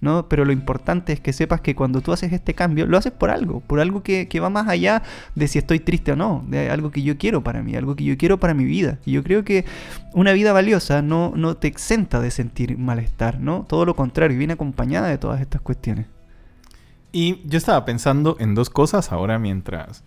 ¿No? 0.01 0.29
Pero 0.29 0.45
lo 0.45 0.53
importante 0.53 1.13
es 1.13 1.21
que 1.21 1.33
sepas 1.33 1.61
que 1.61 1.75
cuando 1.75 2.01
tú 2.01 2.13
haces 2.13 2.33
este 2.33 2.55
cambio, 2.55 2.87
lo 2.87 2.97
haces 2.97 3.13
por 3.13 3.31
algo, 3.31 3.61
por 3.61 3.81
algo 3.81 4.03
que, 4.03 4.29
va 4.41 4.51
más 4.51 4.69
allá 4.69 5.03
de 5.35 5.49
si 5.49 5.59
estoy 5.59 5.81
triste 5.81 6.13
o 6.13 6.17
no, 6.17 6.45
de 6.49 6.71
algo 6.71 6.91
que 6.91 7.03
yo 7.03 7.19
quiero 7.19 7.43
para 7.43 7.63
mí, 7.63 7.75
algo 7.75 7.97
que 7.97 8.05
yo 8.05 8.17
quiero 8.17 8.39
para 8.39 8.55
mi 8.55 8.65
vida. 8.65 8.99
Y 9.05 9.13
yo 9.13 9.23
creo 9.23 9.45
que 9.45 9.65
una 10.13 10.33
vida 10.33 10.53
valiosa 10.53 11.03
no, 11.03 11.33
no 11.35 11.57
te 11.57 11.69
exenta 11.69 12.21
de 12.21 12.31
sentir 12.31 12.79
malestar, 12.79 13.41
¿no? 13.41 13.65
Todo 13.69 13.85
lo 13.85 13.97
contrario, 13.97 14.39
viene 14.39 14.53
acompañada 14.53 15.09
de 15.09 15.19
todas 15.19 15.41
estas 15.41 15.61
cuestiones. 15.61 16.07
Y 17.13 17.41
yo 17.47 17.59
estaba 17.59 17.85
pensando 17.85 18.37
en 18.39 18.55
dos 18.55 18.71
cosas 18.71 19.13
ahora 19.13 19.39
mientras, 19.39 20.05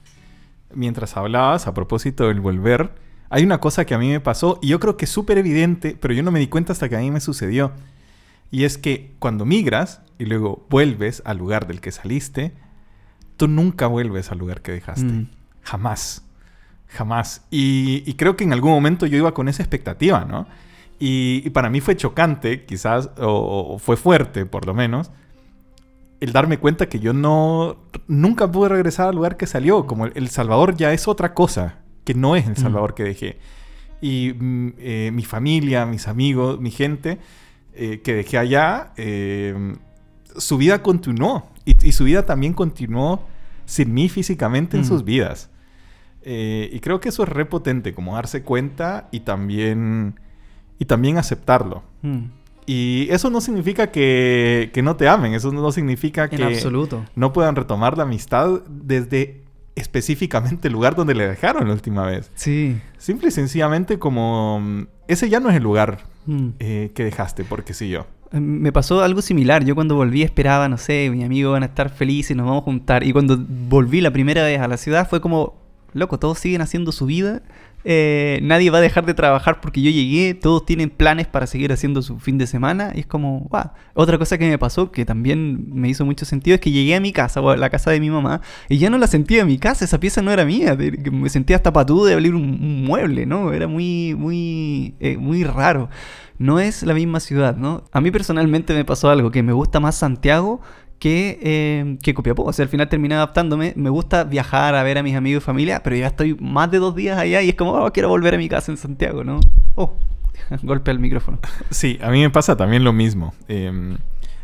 mientras 0.73 1.17
hablabas 1.17 1.67
a 1.67 1.73
propósito 1.73 2.27
del 2.27 2.39
volver. 2.39 2.91
Hay 3.29 3.43
una 3.43 3.59
cosa 3.59 3.85
que 3.85 3.93
a 3.93 3.97
mí 3.97 4.09
me 4.09 4.19
pasó 4.19 4.59
y 4.61 4.67
yo 4.67 4.79
creo 4.79 4.97
que 4.97 5.05
es 5.05 5.11
súper 5.11 5.37
evidente, 5.37 5.97
pero 5.99 6.13
yo 6.13 6.21
no 6.21 6.31
me 6.31 6.39
di 6.39 6.47
cuenta 6.47 6.73
hasta 6.73 6.89
que 6.89 6.95
a 6.95 6.99
mí 6.99 7.09
me 7.09 7.21
sucedió. 7.21 7.71
Y 8.51 8.65
es 8.65 8.77
que 8.77 9.15
cuando 9.17 9.45
migras 9.45 10.01
y 10.19 10.25
luego 10.25 10.67
vuelves 10.69 11.23
al 11.25 11.37
lugar 11.37 11.65
del 11.65 11.79
que 11.79 11.91
saliste, 11.91 12.53
tú 13.37 13.47
nunca 13.47 13.87
vuelves 13.87 14.31
al 14.31 14.37
lugar 14.37 14.61
que 14.61 14.73
dejaste. 14.73 15.05
Mm. 15.05 15.29
Jamás. 15.63 16.23
Jamás. 16.87 17.45
Y, 17.49 18.13
creo 18.15 18.35
que 18.35 18.43
en 18.43 18.51
algún 18.51 18.71
momento 18.71 19.05
yo 19.05 19.17
iba 19.17 19.33
con 19.33 19.47
esa 19.47 19.63
expectativa, 19.63 20.25
¿no? 20.25 20.45
Y, 20.99 21.49
para 21.51 21.69
mí 21.69 21.79
fue 21.79 21.95
chocante, 21.95 22.65
quizás, 22.65 23.09
o, 23.17 23.79
fue 23.79 23.95
fuerte, 23.95 24.45
por 24.45 24.65
lo 24.65 24.73
menos, 24.73 25.09
el 26.19 26.33
darme 26.33 26.59
cuenta 26.59 26.87
que 26.87 26.99
yo 26.99 27.13
no, 27.13 27.77
nunca 28.07 28.51
pude 28.51 28.69
regresar 28.69 29.07
al 29.07 29.15
lugar 29.15 29.37
que 29.37 29.47
salió. 29.47 29.87
Como 29.87 30.05
El, 30.05 30.29
Salvador 30.29 30.75
ya 30.75 30.93
es 30.93 31.07
otra 31.07 31.33
cosa, 31.33 31.79
que 32.03 32.13
no 32.13 32.35
es 32.35 32.45
El 32.45 32.53
mm. 32.53 32.57
Salvador 32.57 32.93
que 32.93 33.03
dejé. 33.05 33.39
Y 34.01 34.33
mm, 34.37 34.73
eh, 34.77 35.09
mi 35.13 35.23
familia, 35.23 35.85
mis 35.85 36.07
amigos, 36.07 36.59
mi 36.59 36.69
gente, 36.69 37.17
eh, 37.73 38.01
que 38.01 38.13
dejé 38.15 38.37
allá, 38.37 38.93
eh, 38.97 39.75
su 40.37 40.57
vida 40.57 40.81
continuó. 40.83 41.47
Y, 41.63 41.91
su 41.91 42.05
vida 42.05 42.25
también 42.25 42.53
continuó 42.53 43.27
sin 43.65 43.93
mí 43.93 44.09
físicamente 44.09 44.77
en 44.77 44.83
mm. 44.83 44.85
sus 44.85 45.03
vidas. 45.03 45.49
Eh, 46.23 46.69
y 46.73 46.79
creo 46.79 46.99
que 46.99 47.09
eso 47.09 47.23
es 47.23 47.29
repotente, 47.29 47.93
como 47.93 48.15
darse 48.15 48.43
cuenta 48.43 49.07
y 49.11 49.21
también, 49.21 50.19
y 50.79 50.85
también 50.85 51.17
aceptarlo. 51.17 51.83
Mm. 52.01 52.25
Y 52.65 53.07
eso 53.09 53.29
no 53.29 53.41
significa 53.41 53.91
que, 53.91 54.71
que 54.73 54.81
no 54.81 54.95
te 54.95 55.07
amen, 55.07 55.33
eso 55.33 55.51
no 55.51 55.71
significa 55.71 56.29
que 56.29 56.35
En 56.37 56.43
absoluto. 56.43 57.05
no 57.15 57.33
puedan 57.33 57.55
retomar 57.55 57.97
la 57.97 58.03
amistad 58.03 58.61
desde 58.69 59.43
específicamente 59.75 60.67
el 60.67 60.73
lugar 60.73 60.95
donde 60.95 61.15
le 61.15 61.27
dejaron 61.27 61.67
la 61.67 61.73
última 61.73 62.05
vez. 62.05 62.31
Sí. 62.35 62.79
Simple 62.97 63.29
y 63.29 63.31
sencillamente 63.31 63.99
como 63.99 64.87
ese 65.11 65.29
ya 65.29 65.39
no 65.39 65.49
es 65.49 65.55
el 65.55 65.63
lugar 65.63 65.99
Mm. 66.27 66.49
eh, 66.59 66.91
que 66.93 67.03
dejaste, 67.03 67.43
porque 67.43 67.73
sí 67.73 67.89
yo. 67.89 68.05
Eh, 68.31 68.39
Me 68.39 68.71
pasó 68.71 69.01
algo 69.01 69.21
similar. 69.23 69.63
Yo 69.65 69.73
cuando 69.75 69.95
volví 69.95 70.21
esperaba, 70.21 70.69
no 70.69 70.77
sé, 70.77 71.09
mis 71.09 71.25
amigos 71.25 71.53
van 71.53 71.63
a 71.63 71.65
estar 71.65 71.89
felices, 71.89 72.37
nos 72.37 72.45
vamos 72.45 72.61
a 72.61 72.65
juntar. 72.65 73.03
Y 73.03 73.11
cuando 73.11 73.37
volví 73.69 74.01
la 74.01 74.11
primera 74.11 74.43
vez 74.43 74.59
a 74.59 74.67
la 74.67 74.77
ciudad 74.77 75.09
fue 75.09 75.19
como, 75.19 75.55
loco, 75.93 76.19
todos 76.19 76.37
siguen 76.37 76.61
haciendo 76.61 76.91
su 76.91 77.05
vida. 77.07 77.41
Eh, 77.83 78.39
nadie 78.43 78.69
va 78.69 78.77
a 78.77 78.81
dejar 78.81 79.05
de 79.05 79.13
trabajar 79.13 79.61
porque 79.61 79.81
yo 79.81 79.89
llegué. 79.91 80.33
Todos 80.33 80.65
tienen 80.65 80.89
planes 80.89 81.27
para 81.27 81.47
seguir 81.47 81.71
haciendo 81.71 82.01
su 82.01 82.19
fin 82.19 82.37
de 82.37 82.47
semana. 82.47 82.91
Y 82.95 83.01
es 83.01 83.05
como, 83.05 83.47
guau. 83.49 83.71
Otra 83.93 84.17
cosa 84.17 84.37
que 84.37 84.49
me 84.49 84.57
pasó 84.57 84.91
que 84.91 85.05
también 85.05 85.73
me 85.73 85.89
hizo 85.89 86.05
mucho 86.05 86.25
sentido 86.25 86.55
es 86.55 86.61
que 86.61 86.71
llegué 86.71 86.95
a 86.95 86.99
mi 86.99 87.11
casa, 87.11 87.41
o 87.41 87.49
a 87.49 87.57
la 87.57 87.69
casa 87.69 87.91
de 87.91 87.99
mi 87.99 88.09
mamá, 88.09 88.41
y 88.69 88.77
ya 88.77 88.89
no 88.89 88.97
la 88.97 89.07
sentía 89.07 89.45
mi 89.45 89.57
casa. 89.57 89.85
Esa 89.85 89.99
pieza 89.99 90.21
no 90.21 90.31
era 90.31 90.45
mía. 90.45 90.77
Me 91.11 91.29
sentía 91.29 91.55
hasta 91.55 91.73
patudo 91.73 92.05
de 92.05 92.13
abrir 92.13 92.35
un, 92.35 92.43
un 92.43 92.85
mueble, 92.85 93.25
¿no? 93.25 93.53
Era 93.53 93.67
muy, 93.67 94.15
muy, 94.17 94.95
eh, 94.99 95.17
muy 95.17 95.43
raro 95.43 95.89
no 96.37 96.59
es 96.59 96.81
la 96.81 96.95
misma 96.95 97.19
ciudad, 97.19 97.55
¿no? 97.55 97.83
A 97.91 98.01
mí 98.01 98.09
personalmente 98.09 98.73
me 98.73 98.83
pasó 98.83 99.11
algo, 99.11 99.29
que 99.29 99.43
me 99.43 99.53
gusta 99.53 99.79
más 99.79 99.93
Santiago 99.93 100.59
que, 101.01 101.39
eh, 101.41 101.97
que. 102.03 102.13
O 102.37 102.53
sea, 102.53 102.63
al 102.63 102.69
final 102.69 102.87
terminé 102.87 103.15
adaptándome. 103.15 103.73
Me 103.75 103.89
gusta 103.89 104.23
viajar 104.23 104.75
a 104.75 104.83
ver 104.83 104.99
a 104.99 105.03
mis 105.03 105.15
amigos 105.15 105.41
y 105.41 105.45
familia, 105.45 105.81
pero 105.83 105.95
ya 105.95 106.05
estoy 106.05 106.35
más 106.35 106.69
de 106.69 106.77
dos 106.77 106.95
días 106.95 107.17
allá 107.17 107.41
y 107.41 107.49
es 107.49 107.55
como, 107.55 107.73
oh, 107.73 107.91
quiero 107.91 108.07
volver 108.07 108.35
a 108.35 108.37
mi 108.37 108.47
casa 108.47 108.71
en 108.71 108.77
Santiago, 108.77 109.23
¿no? 109.23 109.39
Oh, 109.73 109.95
golpe 110.61 110.91
al 110.91 110.99
micrófono. 110.99 111.39
Sí, 111.71 111.97
a 112.03 112.11
mí 112.11 112.21
me 112.21 112.29
pasa 112.29 112.55
también 112.55 112.83
lo 112.83 112.93
mismo. 112.93 113.33
Eh, 113.47 113.97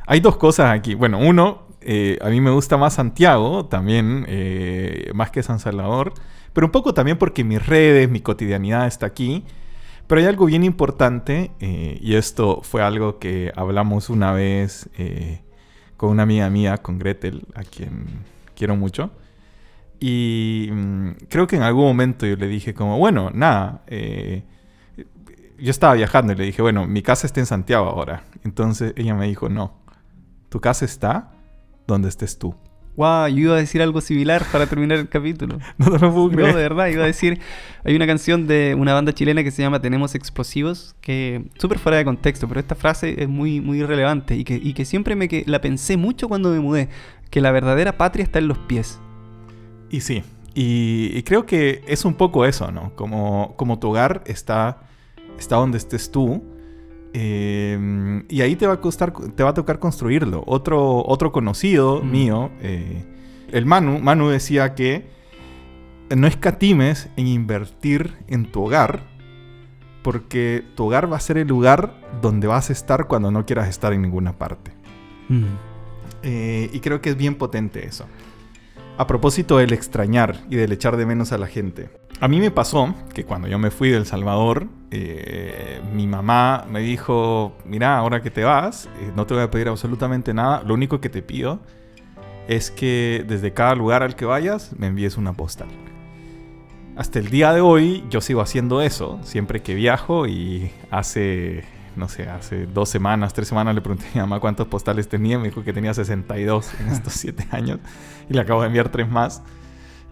hay 0.07 0.19
dos 0.19 0.37
cosas 0.37 0.71
aquí. 0.71 0.95
Bueno, 0.95 1.19
uno, 1.19 1.67
eh, 1.81 2.17
a 2.21 2.29
mí 2.29 2.41
me 2.41 2.49
gusta 2.49 2.75
más 2.75 2.95
Santiago 2.95 3.67
también, 3.67 4.25
eh, 4.27 5.11
más 5.13 5.29
que 5.29 5.43
San 5.43 5.59
Salvador, 5.59 6.15
pero 6.53 6.65
un 6.65 6.71
poco 6.71 6.95
también 6.95 7.19
porque 7.19 7.43
mis 7.43 7.63
redes, 7.63 8.09
mi 8.09 8.21
cotidianidad 8.21 8.87
está 8.87 9.05
aquí. 9.05 9.43
Pero 10.07 10.21
hay 10.21 10.27
algo 10.27 10.47
bien 10.47 10.63
importante, 10.63 11.51
eh, 11.59 11.99
y 12.01 12.15
esto 12.15 12.61
fue 12.63 12.81
algo 12.81 13.19
que 13.19 13.51
hablamos 13.55 14.09
una 14.09 14.31
vez 14.31 14.89
con 15.97 16.11
una 16.11 16.23
amiga 16.23 16.49
mía, 16.49 16.77
con 16.77 16.99
Gretel, 16.99 17.45
a 17.55 17.63
quien 17.63 18.05
quiero 18.55 18.75
mucho. 18.75 19.11
Y 19.99 20.69
mm, 20.71 21.09
creo 21.27 21.47
que 21.47 21.55
en 21.55 21.63
algún 21.63 21.85
momento 21.85 22.25
yo 22.25 22.35
le 22.35 22.47
dije 22.47 22.73
como, 22.73 22.97
bueno, 22.97 23.31
nada, 23.33 23.81
eh, 23.87 24.43
yo 25.59 25.71
estaba 25.71 25.95
viajando 25.95 26.33
y 26.33 26.35
le 26.35 26.45
dije, 26.45 26.61
bueno, 26.61 26.85
mi 26.87 27.01
casa 27.01 27.27
está 27.27 27.39
en 27.39 27.47
Santiago 27.47 27.87
ahora. 27.87 28.23
Entonces 28.43 28.93
ella 28.95 29.15
me 29.15 29.27
dijo, 29.27 29.49
no, 29.49 29.73
tu 30.49 30.61
casa 30.61 30.85
está 30.85 31.31
donde 31.87 32.09
estés 32.09 32.37
tú. 32.37 32.55
Wow, 32.97 33.27
yo 33.27 33.37
iba 33.37 33.53
a 33.53 33.57
decir 33.57 33.81
algo 33.81 34.01
similar 34.01 34.43
para 34.51 34.65
terminar 34.65 34.97
el 34.97 35.07
capítulo. 35.07 35.59
No 35.77 35.91
te 35.91 35.99
lo 35.99 36.11
puedo 36.11 36.29
No, 36.29 36.35
creer. 36.35 36.55
de 36.55 36.61
verdad, 36.63 36.87
iba 36.87 37.03
a 37.03 37.07
decir, 37.07 37.39
hay 37.85 37.95
una 37.95 38.07
canción 38.07 38.47
de 38.47 38.75
una 38.77 38.93
banda 38.93 39.13
chilena 39.13 39.43
que 39.43 39.51
se 39.51 39.61
llama 39.61 39.79
Tenemos 39.79 40.15
Explosivos, 40.15 40.95
que 40.99 41.43
súper 41.59 41.77
fuera 41.77 41.99
de 41.99 42.05
contexto, 42.05 42.47
pero 42.47 42.59
esta 42.59 42.73
frase 42.75 43.21
es 43.21 43.29
muy, 43.29 43.61
muy 43.61 43.83
relevante 43.83 44.35
y 44.35 44.43
que, 44.43 44.55
y 44.55 44.73
que 44.73 44.83
siempre 44.83 45.15
me 45.15 45.27
que 45.27 45.43
la 45.45 45.61
pensé 45.61 45.95
mucho 45.95 46.27
cuando 46.27 46.49
me 46.49 46.59
mudé, 46.59 46.89
que 47.29 47.39
la 47.39 47.51
verdadera 47.51 47.97
patria 47.97 48.23
está 48.23 48.39
en 48.39 48.47
los 48.47 48.57
pies. 48.57 48.99
Y 49.91 50.01
sí, 50.01 50.23
y, 50.55 51.11
y 51.15 51.21
creo 51.23 51.45
que 51.45 51.83
es 51.87 52.03
un 52.03 52.15
poco 52.15 52.45
eso, 52.45 52.71
¿no? 52.71 52.95
Como, 52.95 53.53
como 53.57 53.77
tu 53.77 53.89
hogar 53.89 54.23
está, 54.25 54.79
está 55.37 55.57
donde 55.57 55.77
estés 55.77 56.11
tú. 56.11 56.43
Eh, 57.19 58.23
y 58.29 58.41
ahí 58.41 58.55
te 58.55 58.67
va 58.67 58.73
a 58.73 58.81
costar, 58.81 59.11
te 59.35 59.41
va 59.43 59.49
a 59.49 59.53
tocar 59.55 59.79
construirlo. 59.79 60.43
Otro, 60.45 61.03
otro 61.05 61.31
conocido 61.31 62.01
Mm. 62.03 62.11
mío, 62.11 62.51
eh, 62.61 63.03
el 63.51 63.65
Manu, 63.65 63.99
Manu 63.99 64.27
decía 64.29 64.75
que 64.75 65.09
no 66.15 66.27
escatimes 66.27 67.09
en 67.17 67.27
invertir 67.27 68.13
en 68.27 68.51
tu 68.51 68.65
hogar, 68.65 69.01
porque 70.03 70.63
tu 70.75 70.85
hogar 70.85 71.11
va 71.11 71.17
a 71.17 71.19
ser 71.19 71.37
el 71.39 71.47
lugar 71.47 71.93
donde 72.21 72.45
vas 72.47 72.69
a 72.69 72.73
estar 72.73 73.07
cuando 73.07 73.31
no 73.31 73.45
quieras 73.45 73.67
estar 73.67 73.93
en 73.93 74.03
ninguna 74.03 74.37
parte. 74.37 74.71
Eh, 76.23 76.69
y 76.71 76.79
creo 76.81 77.01
que 77.01 77.09
es 77.09 77.17
bien 77.17 77.35
potente 77.35 77.85
eso. 77.85 78.05
A 78.97 79.05
propósito 79.05 79.57
del 79.57 79.73
extrañar 79.73 80.37
y 80.49 80.55
del 80.55 80.71
echar 80.71 80.97
de 80.97 81.05
menos 81.05 81.31
a 81.31 81.37
la 81.37 81.45
gente. 81.45 81.89
A 82.19 82.27
mí 82.27 82.39
me 82.39 82.49
pasó 82.49 82.95
que 83.13 83.25
cuando 83.25 83.47
yo 83.47 83.59
me 83.59 83.69
fui 83.69 83.89
de 83.89 83.97
El 83.97 84.07
Salvador, 84.07 84.67
eh, 84.89 85.81
mi 85.93 86.07
mamá 86.07 86.65
me 86.67 86.79
dijo, 86.79 87.55
mira, 87.63 87.95
ahora 87.95 88.23
que 88.23 88.31
te 88.31 88.43
vas, 88.43 88.89
eh, 88.99 89.11
no 89.15 89.27
te 89.27 89.35
voy 89.35 89.43
a 89.43 89.51
pedir 89.51 89.67
absolutamente 89.67 90.33
nada, 90.33 90.63
lo 90.63 90.73
único 90.73 90.99
que 90.99 91.09
te 91.09 91.21
pido 91.21 91.59
es 92.47 92.71
que 92.71 93.23
desde 93.27 93.53
cada 93.53 93.75
lugar 93.75 94.01
al 94.01 94.15
que 94.15 94.25
vayas 94.25 94.71
me 94.79 94.87
envíes 94.87 95.15
una 95.15 95.33
postal. 95.33 95.67
Hasta 96.95 97.19
el 97.19 97.29
día 97.29 97.53
de 97.53 97.61
hoy 97.61 98.03
yo 98.09 98.19
sigo 98.19 98.41
haciendo 98.41 98.81
eso, 98.81 99.19
siempre 99.21 99.61
que 99.61 99.75
viajo 99.75 100.25
y 100.25 100.71
hace, 100.89 101.63
no 101.97 102.07
sé, 102.07 102.29
hace 102.29 102.65
dos 102.67 102.89
semanas, 102.89 103.33
tres 103.33 103.47
semanas 103.47 103.75
le 103.75 103.81
pregunté 103.81 104.05
a 104.07 104.13
mi 104.13 104.19
mamá 104.21 104.39
cuántos 104.39 104.67
postales 104.67 105.07
tenía, 105.07 105.37
me 105.37 105.45
dijo 105.45 105.63
que 105.63 105.73
tenía 105.73 105.93
62 105.93 106.71
en 106.79 106.87
estos 106.93 107.13
siete 107.13 107.47
años 107.51 107.79
y 108.29 108.33
le 108.33 108.41
acabo 108.41 108.61
de 108.61 108.67
enviar 108.67 108.89
tres 108.89 109.09
más. 109.09 109.41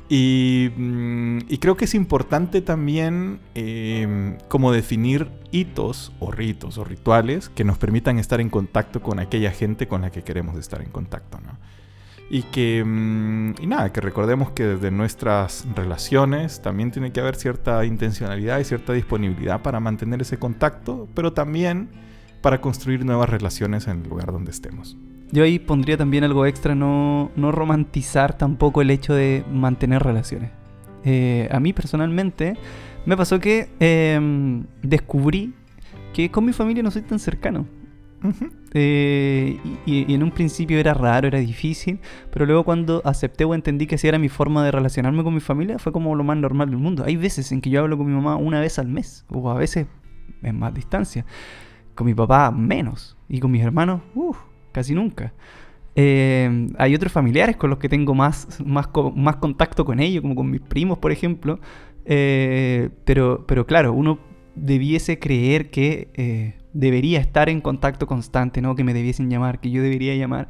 Y, 0.08 0.70
mm, 0.78 1.40
y 1.50 1.58
creo 1.58 1.76
que 1.76 1.86
es 1.86 1.96
importante 1.96 2.62
también 2.62 3.40
eh, 3.56 4.38
como 4.50 4.72
definir 4.72 5.32
hitos 5.52 6.12
o 6.20 6.32
ritos 6.32 6.78
o 6.78 6.84
rituales 6.84 7.50
que 7.50 7.64
nos 7.64 7.78
permitan 7.80 8.20
estar 8.20 8.40
en 8.40 8.50
contacto 8.50 9.02
con 9.02 9.20
aquella 9.20 9.52
gente 9.52 9.88
con 9.88 10.02
la 10.02 10.12
que 10.12 10.22
queremos 10.22 10.58
estar 10.58 10.82
en 10.82 10.92
contacto, 10.92 11.40
¿no? 11.40 11.58
Y 12.30 12.44
que, 12.44 12.84
mm, 12.84 13.62
y 13.62 13.68
nada, 13.68 13.92
que 13.94 14.02
recordemos 14.02 14.52
que 14.52 14.64
desde 14.64 14.90
nuestras 14.92 15.68
relaciones 15.76 16.62
también 16.62 16.92
tiene 16.92 17.12
que 17.12 17.20
haber 17.20 17.36
cierta 17.36 17.86
intencionalidad 17.86 18.60
y 18.60 18.64
cierta 18.64 18.94
disponibilidad 18.94 19.62
para 19.62 19.80
mantener 19.80 20.22
ese 20.22 20.38
contacto, 20.38 21.08
pero 21.14 21.34
también 21.34 21.90
para 22.42 22.62
construir 22.62 23.06
nuevas 23.06 23.30
relaciones 23.30 23.88
en 23.88 24.02
el 24.02 24.10
lugar 24.10 24.32
donde 24.32 24.52
estemos. 24.52 24.98
Yo 25.32 25.44
ahí 25.44 25.60
pondría 25.60 25.98
también 25.98 26.24
algo 26.24 26.46
extra, 26.46 26.76
no, 26.76 27.32
no 27.36 27.52
romantizar 27.52 28.38
tampoco 28.38 28.82
el 28.82 28.92
hecho 28.92 29.14
de 29.14 29.44
mantener 29.52 30.04
relaciones. 30.04 30.52
Eh, 31.04 31.48
a 31.52 31.60
mí 31.60 31.74
personalmente 31.74 32.58
me 33.06 33.16
pasó 33.16 33.40
que 33.40 33.70
em, 33.80 34.66
descubrí 34.82 35.54
que 36.14 36.32
con 36.32 36.46
mi 36.46 36.54
familia 36.54 36.82
no 36.82 36.92
soy 36.92 37.04
tan 37.04 37.20
cercano. 37.20 37.68
Ujú. 38.24 38.50
Eh, 38.78 39.58
y, 39.86 40.14
en 40.14 40.22
un 40.22 40.32
principio 40.32 40.78
era 40.78 40.94
raro, 40.94 41.30
era 41.30 41.40
difícil, 41.40 42.02
pero 42.30 42.46
luego 42.46 42.66
cuando 42.66 43.02
acepté 43.06 43.46
o 43.46 43.56
entendí 43.56 43.88
que 43.88 43.96
así 43.96 44.06
era 44.06 44.20
mi 44.20 44.28
forma 44.28 44.66
de 44.66 44.72
relacionarme 44.72 45.24
con 45.24 45.34
mi 45.34 45.40
familia, 45.40 45.80
fue 45.80 45.94
como 45.94 46.14
lo 46.14 46.26
más 46.26 46.36
normal 46.36 46.70
del 46.70 46.80
mundo. 46.80 47.06
Hay 47.06 47.16
veces 47.16 47.54
en 47.54 47.62
que 47.62 47.70
yo 47.70 47.80
hablo 47.80 47.98
con 47.98 48.06
mi 48.06 48.12
mamá 48.12 48.36
una 48.36 48.60
vez 48.60 48.78
al 48.78 48.90
mes, 48.90 49.26
o 49.30 49.50
a 49.50 49.54
veces 49.54 49.88
en 50.44 50.60
más 50.60 50.74
distancia. 50.74 51.26
Con 51.96 52.06
mi 52.06 52.14
papá 52.14 52.52
menos, 52.52 53.18
y 53.30 53.40
con 53.40 53.50
mis 53.50 53.64
hermanos, 53.64 54.02
uff, 54.14 54.40
casi 54.74 54.94
nunca. 54.94 55.32
Eh, 55.96 56.68
hay 56.78 56.94
otros 56.96 57.14
familiares 57.14 57.56
con 57.56 57.70
los 57.70 57.80
que 57.80 57.88
tengo 57.88 58.14
más, 58.14 58.60
más, 58.66 58.90
más 59.16 59.38
contacto 59.38 59.86
con 59.86 60.02
ellos, 60.02 60.22
como 60.22 60.36
con 60.36 60.52
mis 60.52 60.60
primos, 60.60 60.98
por 60.98 61.14
ejemplo. 61.14 61.62
Eh, 62.04 62.90
pero, 63.06 63.46
pero 63.48 63.66
claro, 63.66 63.94
uno 63.94 64.20
debiese 64.54 65.18
creer 65.18 65.70
que 65.70 66.56
debería 66.76 67.20
estar 67.20 67.50
en 67.50 67.62
contacto 67.62 68.06
constante, 68.06 68.62
¿no? 68.62 68.76
Que 68.76 68.84
me 68.84 68.94
debiesen 68.94 69.30
llamar, 69.32 69.60
que 69.60 69.72
yo 69.72 69.82
debería 69.82 70.14
llamar. 70.16 70.48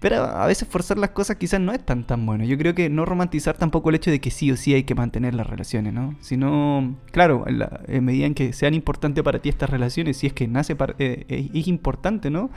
Pero 0.00 0.24
a 0.24 0.46
veces 0.46 0.66
forzar 0.66 0.96
las 0.96 1.10
cosas 1.10 1.36
quizás 1.36 1.60
no 1.60 1.72
es 1.72 1.84
tan 1.84 2.06
tan 2.06 2.24
bueno. 2.24 2.42
Yo 2.44 2.56
creo 2.56 2.74
que 2.74 2.88
no 2.88 3.04
romantizar 3.04 3.58
tampoco 3.58 3.90
el 3.90 3.96
hecho 3.96 4.10
de 4.10 4.18
que 4.18 4.30
sí 4.30 4.50
o 4.50 4.56
sí 4.56 4.72
hay 4.72 4.84
que 4.84 4.94
mantener 4.94 5.34
las 5.34 5.46
relaciones, 5.46 5.92
¿no? 5.92 6.14
Sino, 6.20 6.96
claro, 7.12 7.44
en, 7.46 7.58
la- 7.58 7.80
medida 8.00 8.24
en 8.24 8.32
que 8.34 8.54
sean 8.54 8.72
importantes 8.72 9.22
para 9.22 9.40
ti 9.40 9.50
estas 9.50 9.68
relaciones, 9.68 10.16
si 10.16 10.26
es 10.26 10.32
que 10.32 10.48
nace 10.48 10.74
par- 10.74 10.96
eh, 10.98 11.50
es 11.52 11.68
importante, 11.68 12.30
¿no? 12.30 12.48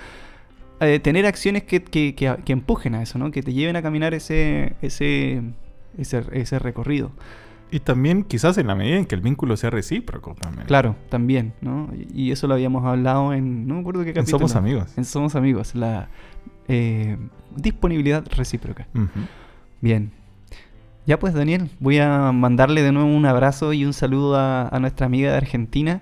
Eh, 0.80 1.00
tener 1.00 1.26
acciones 1.26 1.64
que, 1.64 1.84
que- 1.84 2.16
que- 2.16 2.54
empujen 2.54 2.96
a 2.96 3.04
eso, 3.04 3.20
¿no? 3.20 3.30
Que 3.32 3.44
te 3.44 3.52
lleven 3.52 3.76
a 3.76 3.82
caminar 3.82 4.14
ese, 4.14 4.74
ese, 4.82 5.42
ese 5.98 6.60
recorrido. 6.60 7.12
Y 7.74 7.80
también 7.80 8.24
quizás 8.24 8.58
en 8.60 8.68
la 8.68 8.76
medida 8.76 8.98
en 8.98 9.06
que 9.06 9.16
el 9.16 9.22
vínculo 9.22 9.58
sea 9.58 9.70
recíproco 9.72 10.36
también. 10.36 10.68
Claro, 10.68 10.96
también, 11.10 11.54
¿no? 11.62 11.90
Y 12.14 12.32
eso 12.32 12.46
lo 12.48 12.54
habíamos 12.54 12.86
hablado 12.86 13.34
en. 13.34 13.68
No 13.68 13.74
me 13.76 13.80
acuerdo 13.82 14.04
qué 14.04 14.10
En 14.10 14.16
capítulo. 14.16 14.38
Somos 14.40 14.56
amigos. 14.56 14.94
En 14.98 15.06
Somos 15.06 15.36
Amigos, 15.36 15.74
la 15.74 16.08
eh, 16.68 17.18
disponibilidad 17.56 18.24
recíproca. 18.36 18.88
Bien. 19.82 20.12
Ya 21.06 21.20
pues, 21.20 21.34
Daniel, 21.34 21.70
voy 21.80 21.98
a 21.98 22.32
mandarle 22.32 22.82
de 22.84 22.92
nuevo 22.92 23.10
un 23.10 23.26
abrazo 23.26 23.74
y 23.74 23.86
un 23.86 23.94
saludo 23.94 24.38
a, 24.38 24.68
a 24.70 24.80
nuestra 24.80 25.06
amiga 25.08 25.32
de 25.32 25.38
Argentina. 25.38 26.02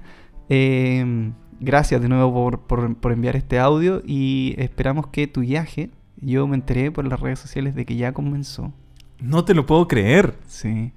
Eh, 0.50 1.32
gracias 1.60 2.02
de 2.02 2.10
nuevo 2.10 2.34
por, 2.34 2.60
por- 2.68 2.96
por 2.98 3.12
enviar 3.12 3.36
este 3.36 3.60
audio 3.60 4.02
y 4.06 4.56
esperamos 4.58 5.08
que 5.08 5.26
tu 5.28 5.42
viaje, 5.42 5.90
yo 6.18 6.46
me 6.48 6.56
enteré 6.56 6.92
por 6.92 7.08
las 7.08 7.20
redes 7.20 7.40
sociales 7.40 7.74
de 7.76 7.86
que 7.86 7.96
ya 7.96 8.12
comenzó. 8.14 8.74
No 9.20 9.46
te 9.46 9.54
lo 9.54 9.66
puedo 9.66 9.88
creer. 9.88 10.36
Sí, 10.48 10.92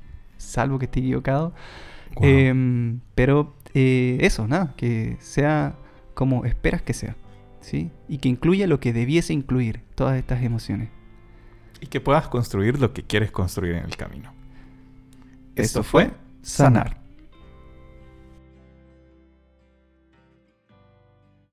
salvo 0.45 0.79
que 0.79 0.87
esté 0.87 1.01
equivocado. 1.01 1.55
Em, 2.21 3.01
pero 3.15 3.57
eh, 3.75 4.19
eso, 4.21 4.47
nada, 4.47 4.75
que 4.77 5.17
sea 5.21 5.77
como 6.15 6.45
esperas 6.45 6.83
que 6.83 6.95
sea. 6.95 7.17
¿sí? 7.61 7.91
Y 8.09 8.19
que 8.19 8.29
incluya 8.29 8.67
lo 8.67 8.79
que 8.79 8.93
debiese 8.93 9.33
incluir, 9.33 9.81
todas 9.95 10.19
estas 10.19 10.43
emociones. 10.43 10.91
Y 11.81 11.87
que 11.87 12.01
puedas 12.01 12.29
construir 12.29 12.81
lo 12.81 12.93
que 12.93 13.03
quieres 13.03 13.31
construir 13.31 13.77
en 13.77 13.85
el 13.85 13.97
camino. 13.97 14.33
Esto 15.57 15.83
fue 15.83 16.13
Sanar. 16.43 17.04